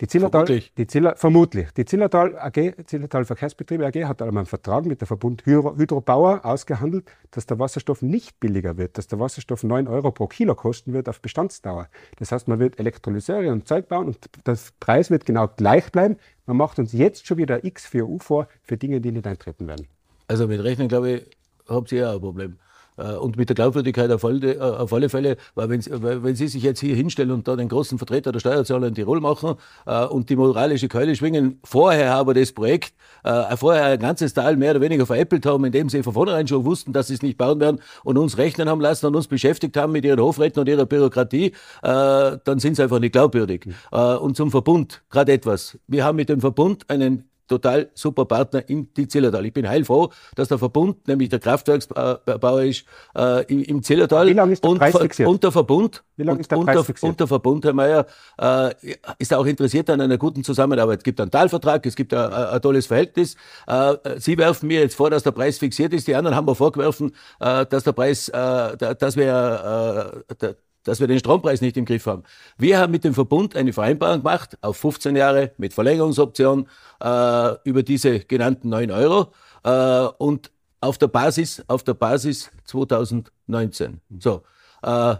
Die 0.00 0.06
Zillertal, 0.06 0.44
vermutlich. 0.44 0.74
Die 0.74 0.86
Ziller, 0.86 1.16
vermutlich. 1.16 1.70
Die 1.72 1.84
Zillertal, 1.86 2.38
AG, 2.38 2.84
Zillertal 2.84 3.24
Verkehrsbetriebe 3.24 3.86
AG 3.86 4.04
hat 4.04 4.20
einmal 4.20 4.42
einen 4.42 4.46
Vertrag 4.46 4.84
mit 4.84 5.00
der 5.00 5.06
Verbund 5.06 5.46
Hydrobauer 5.46 6.44
ausgehandelt, 6.44 7.10
dass 7.30 7.46
der 7.46 7.58
Wasserstoff 7.58 8.02
nicht 8.02 8.38
billiger 8.38 8.76
wird, 8.76 8.98
dass 8.98 9.06
der 9.06 9.18
Wasserstoff 9.18 9.64
9 9.64 9.88
Euro 9.88 10.12
pro 10.12 10.26
Kilo 10.26 10.54
kosten 10.54 10.92
wird 10.92 11.08
auf 11.08 11.22
Bestandsdauer. 11.22 11.88
Das 12.18 12.30
heißt, 12.30 12.46
man 12.46 12.58
wird 12.58 12.78
Elektrolyseure 12.78 13.50
und 13.50 13.66
Zeug 13.66 13.88
bauen 13.88 14.08
und 14.08 14.18
der 14.46 14.58
Preis 14.80 15.10
wird 15.10 15.24
genau 15.24 15.48
gleich 15.48 15.90
bleiben. 15.90 16.16
Man 16.44 16.58
macht 16.58 16.78
uns 16.78 16.92
jetzt 16.92 17.26
schon 17.26 17.38
wieder 17.38 17.64
X 17.64 17.86
für 17.86 18.06
U 18.06 18.18
vor 18.18 18.48
für 18.62 18.76
Dinge, 18.76 19.00
die 19.00 19.12
nicht 19.12 19.26
eintreten 19.26 19.66
werden. 19.66 19.86
Also 20.28 20.46
mit 20.46 20.62
Rechnen, 20.62 20.88
glaube 20.88 21.10
ich, 21.10 21.30
habt 21.66 21.90
ihr 21.92 22.00
ja 22.00 22.12
ein 22.12 22.20
Problem. 22.20 22.58
Äh, 22.96 23.12
und 23.14 23.36
mit 23.36 23.48
der 23.48 23.54
Glaubwürdigkeit 23.54 24.10
auf 24.10 24.24
alle, 24.24 24.54
äh, 24.54 24.58
auf 24.58 24.92
alle 24.92 25.08
Fälle, 25.08 25.36
weil 25.54 25.68
wenn, 25.68 25.82
wenn 26.22 26.36
Sie 26.36 26.48
sich 26.48 26.62
jetzt 26.62 26.80
hier 26.80 26.94
hinstellen 26.94 27.30
und 27.30 27.48
da 27.48 27.56
den 27.56 27.68
großen 27.68 27.98
Vertreter 27.98 28.32
der 28.32 28.40
Steuerzahler 28.40 28.88
in 28.88 28.94
Tirol 28.94 29.20
machen 29.20 29.54
äh, 29.86 30.04
und 30.04 30.30
die 30.30 30.36
moralische 30.36 30.88
Keule 30.88 31.14
schwingen, 31.16 31.60
vorher 31.64 32.14
aber 32.14 32.34
das 32.34 32.52
Projekt, 32.52 32.94
äh, 33.24 33.56
vorher 33.56 33.84
ein 33.86 33.98
ganzes 33.98 34.34
Teil 34.34 34.56
mehr 34.56 34.72
oder 34.72 34.80
weniger 34.80 35.06
veräppelt 35.06 35.46
haben, 35.46 35.64
indem 35.64 35.88
sie 35.88 36.02
von 36.02 36.14
vornherein 36.14 36.46
schon 36.46 36.64
wussten, 36.64 36.92
dass 36.92 37.08
sie 37.08 37.14
es 37.14 37.22
nicht 37.22 37.38
bauen 37.38 37.60
werden 37.60 37.80
und 38.04 38.18
uns 38.18 38.38
rechnen 38.38 38.68
haben 38.68 38.80
lassen 38.80 39.06
und 39.06 39.16
uns 39.16 39.26
beschäftigt 39.26 39.76
haben 39.76 39.92
mit 39.92 40.04
ihren 40.04 40.20
Hofräten 40.20 40.60
und 40.60 40.68
ihrer 40.68 40.86
Bürokratie, 40.86 41.46
äh, 41.46 41.52
dann 41.82 42.58
sind 42.58 42.76
sie 42.76 42.82
einfach 42.82 42.98
nicht 42.98 43.12
glaubwürdig. 43.12 43.66
Äh, 43.92 44.14
und 44.16 44.36
zum 44.36 44.50
Verbund 44.50 45.02
gerade 45.10 45.32
etwas. 45.32 45.78
Wir 45.86 46.04
haben 46.04 46.16
mit 46.16 46.28
dem 46.28 46.40
Verbund 46.40 46.88
einen 46.88 47.28
total 47.46 47.90
super 47.94 48.24
Partner 48.24 48.68
in 48.68 48.92
die 48.94 49.08
Zillertal. 49.08 49.44
Ich 49.46 49.52
bin 49.52 49.68
heilfroh, 49.68 50.10
dass 50.34 50.48
der 50.48 50.58
Verbund, 50.58 51.06
nämlich 51.08 51.28
der 51.28 51.38
Kraftwerksbauer 51.38 52.62
ist, 52.62 52.84
äh, 53.16 53.44
im, 53.52 53.62
im 53.62 53.82
Zillertal. 53.82 54.26
Wie 54.26 54.32
lange 54.32 54.52
ist 54.52 54.64
der 54.64 54.70
und, 54.70 54.78
Preis 54.78 54.96
fixiert? 54.96 55.28
Und 55.28 55.42
der 55.42 55.52
Verbund, 55.52 56.02
Wie 56.16 56.24
lange 56.24 56.40
ist 56.40 56.50
der 56.50 56.56
Preis 56.56 56.76
und, 56.78 56.84
fixiert? 56.84 57.10
Und 57.10 57.20
der 57.20 57.26
Verbund, 57.26 57.64
Herr 57.64 57.72
Mayer, 57.72 58.06
äh, 58.38 58.74
ist 59.18 59.32
auch 59.32 59.46
interessiert 59.46 59.90
an 59.90 60.00
einer 60.00 60.18
guten 60.18 60.44
Zusammenarbeit. 60.44 60.98
Es 60.98 61.04
gibt 61.04 61.20
einen 61.20 61.30
Talvertrag, 61.30 61.84
es 61.86 61.96
gibt 61.96 62.12
ein, 62.12 62.32
ein 62.32 62.60
tolles 62.60 62.86
Verhältnis. 62.86 63.36
Äh, 63.66 63.94
Sie 64.18 64.36
werfen 64.38 64.66
mir 64.68 64.80
jetzt 64.80 64.96
vor, 64.96 65.10
dass 65.10 65.22
der 65.22 65.32
Preis 65.32 65.58
fixiert 65.58 65.92
ist. 65.92 66.06
Die 66.08 66.14
anderen 66.14 66.36
haben 66.36 66.46
mir 66.46 66.54
vorgeworfen, 66.54 67.12
äh, 67.40 67.66
dass 67.66 67.84
der 67.84 67.92
Preis, 67.92 68.28
äh, 68.28 68.94
dass 68.96 69.16
wir, 69.16 70.22
äh, 70.40 70.54
dass 70.86 71.00
wir 71.00 71.06
den 71.08 71.18
Strompreis 71.18 71.60
nicht 71.60 71.76
im 71.76 71.84
Griff 71.84 72.06
haben. 72.06 72.22
Wir 72.56 72.78
haben 72.78 72.92
mit 72.92 73.04
dem 73.04 73.12
Verbund 73.12 73.56
eine 73.56 73.72
Vereinbarung 73.72 74.18
gemacht 74.18 74.56
auf 74.60 74.76
15 74.76 75.16
Jahre 75.16 75.52
mit 75.58 75.74
Verlängerungsoption 75.74 76.68
äh, 77.00 77.54
über 77.64 77.82
diese 77.82 78.20
genannten 78.20 78.68
9 78.68 78.90
Euro 78.90 79.32
äh, 79.64 80.06
und 80.18 80.50
auf 80.80 80.96
der 80.98 81.08
Basis, 81.08 81.64
auf 81.66 81.82
der 81.82 81.94
Basis 81.94 82.50
2019. 82.64 84.00
So, 84.20 84.42
äh, 84.82 85.16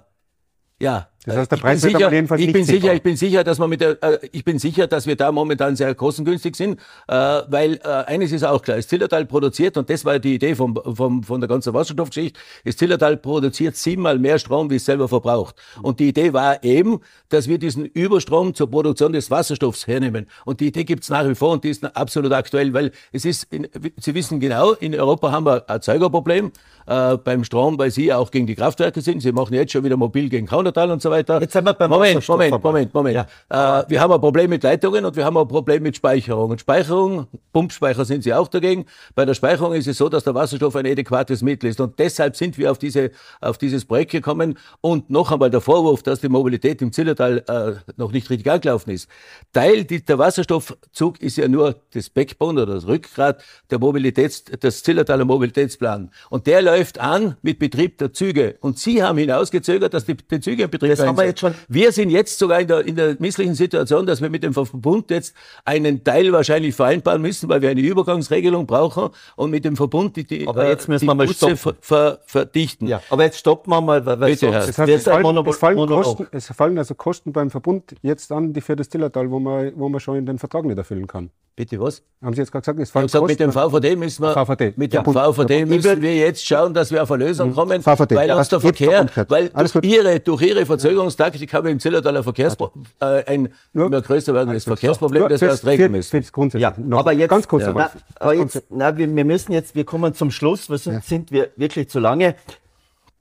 ja, 0.79 1.09
das 1.27 1.37
heißt, 1.39 1.53
der 1.53 1.57
Preis 1.57 1.83
wird 1.83 1.95
sicher, 1.95 2.12
jedenfalls 2.12 2.41
ich 2.41 2.53
bin 2.53 2.65
sicher, 2.65 2.95
Ich 2.95 3.03
bin 3.03 3.17
sicher, 3.17 3.43
dass 3.43 3.59
man 3.59 3.69
mit 3.69 3.81
der, 3.81 4.01
äh, 4.01 4.19
ich 4.31 4.45
bin 4.45 4.61
sicher, 4.61 4.87
dass 4.87 5.09
wir 5.09 5.17
da 5.17 5.33
momentan 5.33 5.75
sehr 5.75 5.93
kostengünstig 5.97 6.55
sind, 6.55 6.79
äh, 7.09 7.15
weil 7.49 7.81
äh, 7.83 7.89
eines 8.07 8.31
ist 8.31 8.45
auch 8.45 8.62
klar: 8.62 8.77
das 8.77 8.87
Zillertal 8.87 9.27
produziert 9.27 9.77
und 9.77 9.91
das 9.91 10.05
war 10.05 10.21
die 10.21 10.37
Idee 10.37 10.55
vom, 10.55 10.81
vom, 10.95 11.25
von 11.25 11.41
der 11.41 11.49
ganzen 11.49 11.75
Wasserstoffgeschichte. 11.75 12.39
Das 12.65 12.77
Zillertal 12.77 13.17
produziert 13.17 13.75
siebenmal 13.75 14.21
mehr 14.21 14.39
Strom, 14.39 14.71
wie 14.71 14.77
es 14.77 14.85
selber 14.85 15.09
verbraucht. 15.09 15.57
Und 15.83 15.99
die 15.99 16.09
Idee 16.09 16.33
war 16.33 16.62
eben, 16.62 17.01
dass 17.29 17.49
wir 17.49 17.59
diesen 17.59 17.87
Überstrom 17.87 18.55
zur 18.55 18.71
Produktion 18.71 19.12
des 19.12 19.29
Wasserstoffs 19.29 19.89
hernehmen. 19.89 20.29
Und 20.45 20.61
die 20.61 20.69
Idee 20.69 20.85
gibt's 20.85 21.11
nach 21.11 21.29
wie 21.29 21.35
vor 21.35 21.51
und 21.51 21.65
die 21.65 21.71
ist 21.71 21.85
absolut 21.97 22.31
aktuell, 22.33 22.73
weil 22.73 22.93
es 23.11 23.25
ist, 23.25 23.53
in, 23.53 23.67
Sie 23.99 24.15
wissen 24.15 24.39
genau, 24.39 24.73
in 24.75 24.95
Europa 24.95 25.33
haben 25.33 25.45
wir 25.45 25.69
ein 25.69 25.75
Erzeugerproblem 25.75 26.53
äh, 26.87 27.17
beim 27.17 27.43
Strom, 27.43 27.77
weil 27.79 27.91
Sie 27.91 28.12
auch 28.12 28.31
gegen 28.31 28.47
die 28.47 28.55
Kraftwerke 28.55 29.01
sind. 29.01 29.23
Sie 29.23 29.33
machen 29.33 29.55
jetzt 29.55 29.73
schon 29.73 29.83
wieder 29.83 29.97
mobil 29.97 30.29
gegen 30.29 30.47
Kaunertal 30.47 30.93
und 30.93 31.03
so 31.03 31.11
weiter 31.11 31.15
weiter. 31.16 31.40
Jetzt 31.40 31.52
sind 31.52 31.64
wir 31.64 31.74
beim 31.74 31.90
Moment, 31.90 32.29
Moment, 32.29 32.62
Moment, 32.62 32.94
Moment. 32.94 33.26
Ja. 33.50 33.81
Äh, 33.81 33.85
wir 33.88 34.00
haben 34.00 34.12
ein 34.12 34.20
Problem 34.20 34.50
mit 34.50 34.62
Leitungen 34.62 35.05
und 35.05 35.16
wir 35.16 35.24
haben 35.24 35.37
ein 35.37 35.48
Problem 35.48 35.83
mit 35.83 35.96
Speicherung. 35.96 36.50
Und 36.50 36.61
Speicherung, 36.61 37.26
Pumpspeicher 37.52 38.05
sind 38.05 38.22
Sie 38.22 38.33
auch 38.33 38.48
dagegen. 38.48 38.87
Bei 39.14 39.24
der 39.24 39.35
Speicherung 39.35 39.72
ist 39.72 39.87
es 39.87 39.98
so, 39.98 40.09
dass 40.09 40.24
der 40.24 40.35
Wasserstoff 40.35 40.76
ein 40.76 40.87
adäquates 40.87 41.42
Mittel 41.42 41.70
ist. 41.70 41.81
Und 41.81 41.98
deshalb 41.98 42.37
sind 42.37 42.59
wir 42.59 42.70
auf, 42.70 42.79
diese, 42.79 43.11
auf 43.40 43.59
dieses 43.59 43.85
Projekt 43.85 44.12
gekommen. 44.12 44.59
Und 44.81 45.11
noch 45.11 45.33
einmal 45.33 45.50
der 45.50 45.61
Vorwurf, 45.61 46.02
dass 46.02 46.20
die 46.20 46.29
Mobilität 46.29 46.83
im 46.83 46.92
Zillertal 46.92 47.44
äh, 47.48 47.92
noch 47.96 48.12
nicht 48.12 48.31
richtig 48.31 48.50
angelaufen 48.50 48.90
ist. 48.90 49.09
Teil 49.52 49.85
die, 49.85 50.05
der 50.05 50.18
Wasserstoffzug 50.18 51.20
ist 51.20 51.37
ja 51.37 51.48
nur 51.48 51.76
das 51.94 52.11
Backbone 52.11 52.62
oder 52.62 52.74
das 52.74 52.87
Rückgrat 52.87 53.42
der 53.70 53.79
Mobilitäts, 53.79 54.44
des 54.44 54.83
Zillertaler 54.83 55.24
Mobilitätsplan. 55.24 56.11
Und 56.31 56.46
der 56.46 56.62
läuft 56.62 56.98
an 56.98 57.37
mit 57.42 57.59
Betrieb 57.59 57.98
der 57.98 58.12
Züge. 58.12 58.57
Und 58.61 58.79
Sie 58.79 59.02
haben 59.02 59.18
hinausgezögert, 59.18 59.94
dass 59.94 60.05
die, 60.05 60.16
die 60.16 60.40
Züge 60.40 60.64
in 60.64 60.70
Betrieb 60.70 60.96
haben 61.07 61.19
wir 61.19 61.27
jetzt 61.27 61.40
schon. 61.40 61.55
Wir 61.69 61.92
sind 61.92 62.11
jetzt 62.11 62.38
sogar 62.38 62.61
in 62.61 62.69
der, 62.69 62.87
in 62.87 62.97
der 62.97 63.16
misslichen 63.19 63.55
Situation, 63.55 64.07
dass 64.07 64.21
wir 64.21 64.31
mit 64.31 64.42
dem 64.42 64.53
Verbund 64.53 65.11
jetzt 65.11 65.35
einen 65.64 66.05
Teil 66.05 66.33
wahrscheinlich 66.33 66.75
vereinbaren 66.75 67.23
müssen, 67.23 67.49
weil 67.49 67.62
wir 67.62 67.71
eine 67.71 67.81
Übergangsregelung 67.81 68.66
brauchen 68.66 69.11
und 69.37 69.51
mit 69.51 69.64
dem 69.64 69.77
Verbund 69.77 70.16
die, 70.16 70.25
die, 70.25 70.47
aber 70.47 70.69
jetzt 70.69 70.88
müssen 70.88 71.07
wir 71.07 71.14
mal 71.14 71.27
Busse 71.27 71.57
ver, 71.57 71.77
ver, 71.81 72.19
verdichten. 72.27 72.88
Ja, 72.88 73.03
aber 73.11 73.25
jetzt 73.25 73.38
stoppen 73.38 73.71
wir 73.71 73.81
mal, 73.81 74.05
weil, 74.05 74.16
Bitte, 74.16 74.53
sonst, 74.53 74.69
das 74.69 74.79
heißt, 74.79 74.92
es, 74.92 75.05
fallen, 75.05 75.47
es, 75.47 75.57
fallen 75.57 75.87
Kosten, 75.87 76.27
es 76.31 76.47
fallen 76.47 76.79
also 76.79 76.95
Kosten 76.95 77.33
beim 77.33 77.51
Verbund 77.51 77.95
jetzt 78.03 78.31
an, 78.33 78.53
die 78.53 78.61
für 78.61 78.77
das 78.77 78.88
Zillertal, 78.88 79.31
wo 79.31 79.38
man, 79.38 79.73
wo 79.77 79.88
man 79.88 80.01
schon 80.01 80.25
den 80.25 80.38
Vertrag 80.38 80.64
nicht 80.64 80.79
erfüllen 80.79 81.07
kann. 81.07 81.31
Bitte 81.57 81.81
was? 81.81 82.03
Haben 82.23 82.35
Sie 82.35 82.42
jetzt 82.42 82.53
gerade 82.53 82.62
gesagt, 82.62 82.81
es 82.81 82.90
fallen 82.90 83.07
gesagt, 83.07 83.23
Kosten 83.23 83.33
mit 83.33 83.40
dem 83.40 83.53
VVD 83.53 83.97
müssen 83.97 84.23
wir, 84.23 84.35
VVD. 84.35 84.75
mit 84.77 84.92
dem 84.92 85.05
ja, 85.05 85.33
VVD 85.33 85.64
müssen 85.64 86.03
wir 86.03 86.14
jetzt 86.14 86.47
schauen, 86.47 86.75
dass 86.75 86.90
wir 86.92 87.03
auf 87.03 87.11
eine 87.11 87.25
Lösung 87.25 87.51
mhm. 87.51 87.55
kommen, 87.55 87.83
VVD. 87.83 88.14
weil 88.14 88.31
uns 88.31 88.49
der 88.51 88.61
Verkehr, 88.61 89.07
weil 89.29 89.49
durch 89.49 89.85
ihre, 89.85 90.21
durch 90.21 90.42
ihre 90.42 90.66
Verzögerungstaktik 90.96 91.52
haben 91.52 91.64
wir 91.64 91.72
im 91.72 91.80
Zillertaler 91.80 92.22
Verkehrsproblem, 92.22 92.87
äh, 93.00 93.24
ein 93.24 93.52
nur, 93.72 93.87
immer 93.87 94.00
größer 94.00 94.32
werdendes 94.35 94.64
Verkehrsproblem, 94.64 95.20
nur, 95.20 95.28
das 95.28 95.40
wir 95.40 95.48
erst 95.48 95.66
regeln 95.66 95.92
müssen. 95.92 96.24
Ja, 96.59 96.74
aber 96.92 97.12
jetzt, 97.12 97.30
ganz 97.30 97.46
kurz 97.48 97.64
ja. 97.64 97.72
Na, 97.72 97.90
aber 98.18 98.35
jetzt, 98.35 98.64
na, 98.70 98.96
wir, 98.96 99.14
wir, 99.14 99.24
müssen 99.24 99.52
jetzt, 99.52 99.74
wir 99.74 99.85
kommen 99.85 100.14
zum 100.14 100.30
Schluss, 100.30 100.70
weil 100.70 100.78
sonst 100.78 100.96
ja. 100.96 101.02
sind 101.02 101.30
wir 101.30 101.50
wirklich 101.56 101.88
zu 101.88 101.98
lange. 101.98 102.35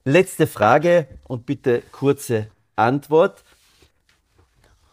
Letzte 0.04 0.46
Frage 0.46 1.06
und 1.26 1.46
bitte 1.46 1.82
kurze 1.92 2.48
Antwort. 2.76 3.44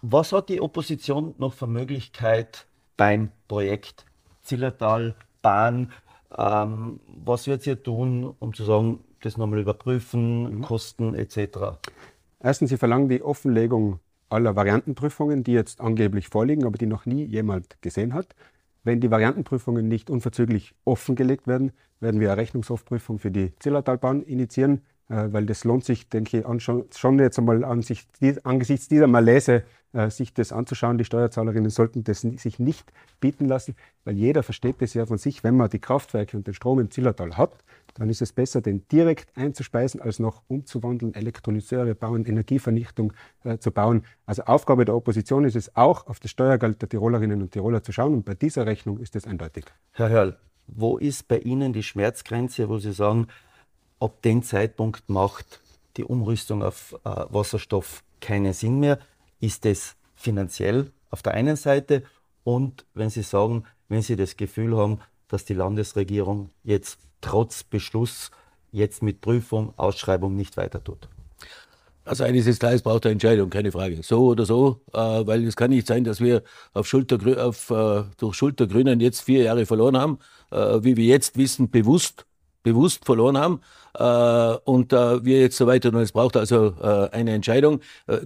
Was 0.01 0.31
hat 0.31 0.49
die 0.49 0.59
Opposition 0.59 1.35
noch 1.37 1.53
für 1.53 1.67
Möglichkeit, 1.67 2.65
beim 2.97 3.31
Projekt 3.47 4.05
Zillertal 4.43 5.15
Bahn. 5.41 5.91
Ähm, 6.35 6.99
was 7.07 7.47
wird 7.47 7.65
ihr 7.67 7.81
tun, 7.81 8.35
um 8.39 8.53
zu 8.53 8.63
sagen, 8.63 9.03
das 9.21 9.37
nochmal 9.37 9.59
überprüfen, 9.59 10.57
mhm. 10.57 10.61
Kosten 10.61 11.15
etc.? 11.15 11.77
Erstens, 12.43 12.69
Sie 12.69 12.77
verlangen 12.77 13.08
die 13.08 13.23
Offenlegung 13.23 13.99
aller 14.29 14.56
Variantenprüfungen, 14.56 15.45
die 15.45 15.53
jetzt 15.53 15.79
angeblich 15.79 16.27
vorliegen, 16.27 16.65
aber 16.65 16.77
die 16.77 16.88
noch 16.88 17.06
nie 17.06 17.23
jemand 17.23 17.82
gesehen 17.82 18.13
hat. 18.13 18.36
Wenn 18.84 18.99
die 18.99 19.10
Variantenprüfungen 19.10 19.88
nicht 19.88 20.10
unverzüglich 20.10 20.75
offengelegt 20.84 21.47
werden, 21.47 21.71
werden 22.01 22.19
wir 22.19 22.32
eine 22.32 22.41
Rechnungshofprüfung 22.41 23.17
für 23.17 23.32
die 23.32 23.53
Zillertalbahn 23.60 24.23
initiieren, 24.23 24.82
äh, 25.08 25.29
weil 25.32 25.45
das 25.45 25.63
lohnt 25.63 25.86
sich, 25.86 26.10
denke 26.10 26.39
ich, 26.39 26.63
schon, 26.63 27.19
jetzt 27.19 27.39
einmal 27.39 27.63
an 27.63 27.82
sich, 27.82 28.08
angesichts 28.43 28.89
dieser 28.89 29.08
Malaise 29.08 29.63
äh, 29.93 30.10
sich 30.10 30.34
das 30.34 30.51
anzuschauen. 30.51 30.97
Die 30.97 31.06
Steuerzahlerinnen 31.06 31.69
sollten 31.69 32.03
das 32.03 32.21
sich 32.21 32.60
nicht 32.60 32.91
bieten 33.21 33.45
lassen, 33.45 33.75
weil 34.03 34.15
jeder 34.15 34.43
versteht 34.43 34.82
das 34.82 34.93
ja 34.93 35.06
von 35.06 35.17
sich, 35.17 35.45
wenn 35.45 35.56
man 35.56 35.69
die 35.69 35.79
Kraftwerke 35.79 36.36
und 36.36 36.45
den 36.45 36.53
Strom 36.53 36.82
im 36.82 36.91
Zillertal 36.91 37.38
hat, 37.38 37.63
dann 37.95 38.10
ist 38.10 38.21
es 38.21 38.34
besser, 38.34 38.62
den 38.62 38.88
direkt 38.88 39.36
einzuspeisen, 39.38 40.01
als 40.01 40.19
noch 40.19 40.41
umzuwandeln, 40.47 41.13
Elektrolyseure 41.13 41.95
bauen, 41.95 42.25
Energievernichtung 42.25 43.13
äh, 43.43 43.58
zu 43.58 43.71
bauen. 43.71 44.03
Also 44.25 44.43
Aufgabe 44.43 44.86
der 44.86 44.95
Opposition 44.95 45.45
ist 45.45 45.56
es 45.56 45.75
auch, 45.75 46.08
auf 46.08 46.19
das 46.19 46.32
Steuergeld 46.32 46.82
der 46.82 46.89
Tirolerinnen 46.89 47.41
und 47.41 47.51
Tiroler 47.51 47.84
zu 47.84 47.91
schauen. 47.91 48.13
Und 48.13 48.25
bei 48.25 48.34
dieser 48.34 48.65
Rechnung 48.65 48.99
ist 48.99 49.15
es 49.15 49.27
eindeutig. 49.27 49.65
Herr 49.91 50.10
Hörl, 50.10 50.38
wo 50.67 50.97
ist 50.97 51.27
bei 51.27 51.39
Ihnen 51.39 51.73
die 51.73 51.84
Schmerzgrenze, 51.84 52.69
wo 52.69 52.77
Sie 52.79 52.93
sagen, 52.93 53.27
ab 53.99 54.21
dem 54.23 54.43
Zeitpunkt 54.43 55.10
macht 55.10 55.62
die 55.97 56.03
Umrüstung 56.03 56.63
auf 56.63 56.95
äh, 57.06 57.10
Wasserstoff 57.29 58.03
keinen 58.21 58.53
Sinn 58.53 58.79
mehr? 58.79 58.99
Ist 59.39 59.65
es 59.65 59.95
finanziell 60.15 60.91
auf 61.10 61.21
der 61.21 61.34
einen 61.34 61.58
Seite 61.58 62.03
und 62.43 62.86
wenn 62.93 63.10
Sie 63.10 63.23
sagen, 63.23 63.65
wenn 63.88 64.01
Sie 64.01 64.15
das 64.15 64.38
Gefühl 64.38 64.75
haben, 64.75 64.99
dass 65.33 65.45
die 65.45 65.55
Landesregierung 65.55 66.51
jetzt 66.63 66.99
trotz 67.21 67.63
Beschluss 67.63 68.29
jetzt 68.71 69.01
mit 69.01 69.19
Prüfung, 69.19 69.73
Ausschreibung 69.77 70.35
nicht 70.35 70.57
weiter 70.57 70.83
tut? 70.83 71.09
Also 72.05 72.23
eines 72.23 72.45
ist 72.45 72.59
klar, 72.59 72.73
es 72.73 72.83
braucht 72.83 73.05
eine 73.05 73.13
Entscheidung, 73.13 73.49
keine 73.49 73.71
Frage. 73.71 74.03
So 74.03 74.27
oder 74.27 74.45
so, 74.45 74.81
äh, 74.93 74.97
weil 74.99 75.43
es 75.47 75.55
kann 75.55 75.71
nicht 75.71 75.87
sein, 75.87 76.03
dass 76.03 76.19
wir 76.21 76.43
auf 76.73 76.85
Schulter, 76.85 77.17
auf, 77.43 77.71
äh, 77.71 78.03
durch 78.17 78.35
Schultergrünen 78.35 78.99
jetzt 78.99 79.21
vier 79.21 79.43
Jahre 79.43 79.65
verloren 79.65 79.97
haben, 79.97 80.19
äh, 80.51 80.83
wie 80.83 80.97
wir 80.97 81.05
jetzt 81.05 81.35
wissen, 81.37 81.71
bewusst, 81.71 82.25
bewusst 82.61 83.05
verloren 83.05 83.37
haben 83.37 83.61
äh, 83.95 84.57
und 84.69 84.93
äh, 84.93 85.25
wir 85.25 85.39
jetzt 85.39 85.57
so 85.57 85.65
weiter. 85.65 85.89
Und 85.89 85.95
es 85.95 86.11
braucht 86.11 86.37
also 86.37 86.75
äh, 86.79 87.09
eine 87.11 87.31
Entscheidung. 87.31 87.79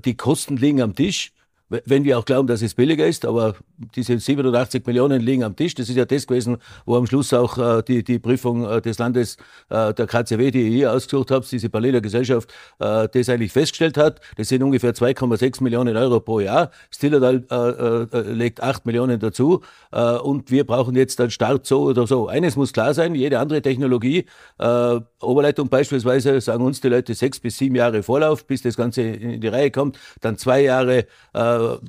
Die 0.04 0.18
Kosten 0.18 0.58
liegen 0.58 0.82
am 0.82 0.94
Tisch 0.94 1.32
wenn 1.70 2.04
wir 2.06 2.18
auch 2.18 2.26
glauben, 2.26 2.48
dass 2.48 2.62
es 2.62 2.74
billiger 2.74 3.06
ist, 3.06 3.26
aber 3.26 3.56
diese 3.96 4.18
87 4.18 4.86
Millionen 4.86 5.22
liegen 5.22 5.44
am 5.44 5.56
Tisch. 5.56 5.76
Das 5.76 5.90
ist 5.90 5.96
ja 5.96 6.06
das 6.06 6.26
gewesen, 6.26 6.58
wo 6.86 6.96
am 6.96 7.06
Schluss 7.06 7.34
auch 7.34 7.58
äh, 7.58 7.84
die, 7.84 8.04
die 8.04 8.20
Prüfung 8.20 8.66
äh, 8.66 8.82
des 8.82 8.98
Landes, 9.00 9.38
äh, 9.70 9.94
der 9.94 10.08
KCW, 10.08 10.52
die 10.52 10.64
ihr 10.64 10.70
hier 10.70 10.94
ausgesucht 10.94 11.30
habt, 11.32 11.52
diese 11.52 11.70
Berliner 11.70 12.00
Gesellschaft, 12.00 12.50
äh, 12.80 13.10
das 13.12 13.30
eigentlich 13.30 13.52
festgestellt 13.52 13.98
hat. 13.98 14.22
Das 14.38 14.48
sind 14.48 14.64
ungefähr 14.64 14.94
2,6 14.94 15.62
Millionen 15.62 15.98
Euro 15.98 16.22
pro 16.22 16.40
Jahr. 16.40 16.72
Stillertal 16.90 17.46
äh, 17.52 18.18
äh, 18.18 18.22
legt 18.32 18.64
8 18.64 18.86
Millionen 18.86 19.20
dazu 19.20 19.62
und 19.92 20.52
wir 20.52 20.66
brauchen 20.66 20.96
jetzt 20.96 21.20
einen 21.22 21.32
Start 21.32 21.66
so 21.66 21.84
oder 21.84 22.08
so. 22.08 22.28
Eines 22.28 22.56
muss 22.56 22.74
klar 22.74 22.94
sein, 22.94 23.16
jede 23.16 23.40
andere 23.40 23.62
Technologie, 23.62 24.26
Oberleitung 24.60 25.70
beispielsweise, 25.70 26.40
sagen 26.42 26.64
uns 26.64 26.82
die 26.82 26.90
Leute 26.90 27.14
sechs 27.14 27.40
bis 27.40 27.58
sieben 27.58 27.76
Jahre 27.76 28.04
Vorlauf, 28.04 28.46
bis 28.46 28.62
das 28.62 28.76
Ganze 28.76 29.02
in 29.02 29.42
die 29.42 29.48
Reihe 29.48 29.72
kommt, 29.72 29.98
dann 30.22 30.38
zwei 30.38 30.62
Jahre 30.62 31.06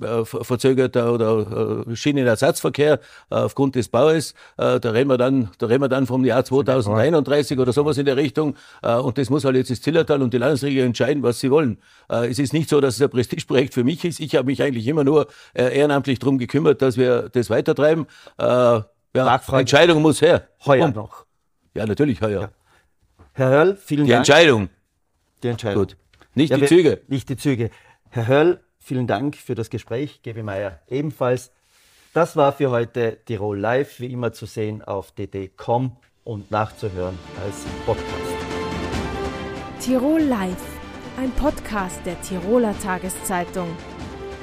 äh, 0.03 0.05
äh, 0.05 0.25
verzögerter 0.25 1.13
oder 1.13 1.85
äh, 1.89 1.97
Schienenersatzverkehr 1.97 2.95
äh, 3.31 3.35
aufgrund 3.35 3.75
des 3.75 3.89
Baues. 3.89 4.35
Äh, 4.57 4.81
da 4.81 4.91
reden 4.91 5.09
wir 5.11 5.19
dann, 5.19 5.51
da 5.59 5.67
reden 5.67 5.83
wir 5.83 5.89
dann 5.89 6.07
vom 6.07 6.25
Jahr 6.25 6.45
2031 6.45 7.59
oder 7.59 7.73
sowas 7.73 7.99
in 7.99 8.07
der 8.07 8.17
Richtung. 8.17 8.57
Äh, 8.83 8.95
und 8.97 9.19
das 9.19 9.31
muss 9.31 9.45
halt 9.45 9.57
jetzt 9.57 9.71
das 9.71 9.81
Zillertal 9.81 10.23
und 10.23 10.33
die 10.35 10.39
Landesregierung 10.39 10.89
entscheiden, 10.89 11.23
was 11.23 11.41
sie 11.41 11.51
wollen. 11.51 11.79
Äh, 12.11 12.29
es 12.31 12.39
ist 12.39 12.53
nicht 12.53 12.69
so, 12.69 12.81
dass 12.81 12.97
es 12.97 13.03
ein 13.03 13.11
Prestigeprojekt 13.11 13.75
für 13.75 13.85
mich 13.85 14.05
ist. 14.05 14.21
Ich 14.21 14.35
habe 14.37 14.47
mich 14.47 14.63
eigentlich 14.63 14.87
immer 14.87 15.05
nur 15.05 15.27
äh, 15.55 15.77
ehrenamtlich 15.79 16.19
darum 16.19 16.39
gekümmert, 16.39 16.83
dass 16.83 16.97
wir 16.97 17.29
das 17.31 17.51
weitertreiben. 17.51 18.07
Äh, 18.39 18.45
ja. 18.45 19.41
Entscheidung 19.53 20.03
muss 20.03 20.21
her. 20.23 20.49
Heuer 20.67 20.87
Und- 20.87 20.97
noch. 20.97 21.25
Ja, 21.75 21.87
natürlich 21.87 22.21
heuer. 22.21 22.41
Ja. 22.43 22.51
Herr 23.33 23.49
Hörl, 23.51 23.77
vielen 23.77 24.05
Die 24.05 24.11
Dank. 24.11 24.21
Entscheidung. 24.29 24.69
Die 25.43 25.49
Entscheidung. 25.49 25.83
Gut. 25.85 25.97
Nicht 26.35 26.51
Ja, 26.51 26.57
die 26.57 26.67
Züge. 26.67 27.03
Nicht 27.09 27.29
die 27.29 27.37
Züge. 27.37 27.71
Herr 28.11 28.27
Höll, 28.27 28.61
vielen 28.89 29.07
Dank 29.07 29.37
für 29.37 29.55
das 29.55 29.71
Gespräch. 29.71 30.23
Gebi 30.23 30.43
Meier 30.43 30.81
ebenfalls. 30.89 31.53
Das 32.15 32.35
war 32.37 32.53
für 32.53 32.71
heute 32.71 33.19
Tirol 33.27 33.59
Live, 33.59 34.01
wie 34.01 34.13
immer 34.13 34.33
zu 34.33 34.47
sehen 34.47 34.83
auf 34.83 35.13
dd.com 35.13 35.97
und 36.25 36.51
nachzuhören 36.51 37.17
als 37.45 37.65
Podcast. 37.87 38.39
Tirol 39.81 40.23
Live, 40.23 40.65
ein 41.19 41.31
Podcast 41.33 42.01
der 42.05 42.21
Tiroler 42.23 42.77
Tageszeitung. 42.81 43.69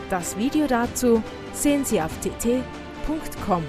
Das 0.09 0.37
Video 0.37 0.67
dazu 0.67 1.21
sehen 1.53 1.83
Sie 1.83 1.99
auf 1.99 2.11
tt.com. 2.21 3.63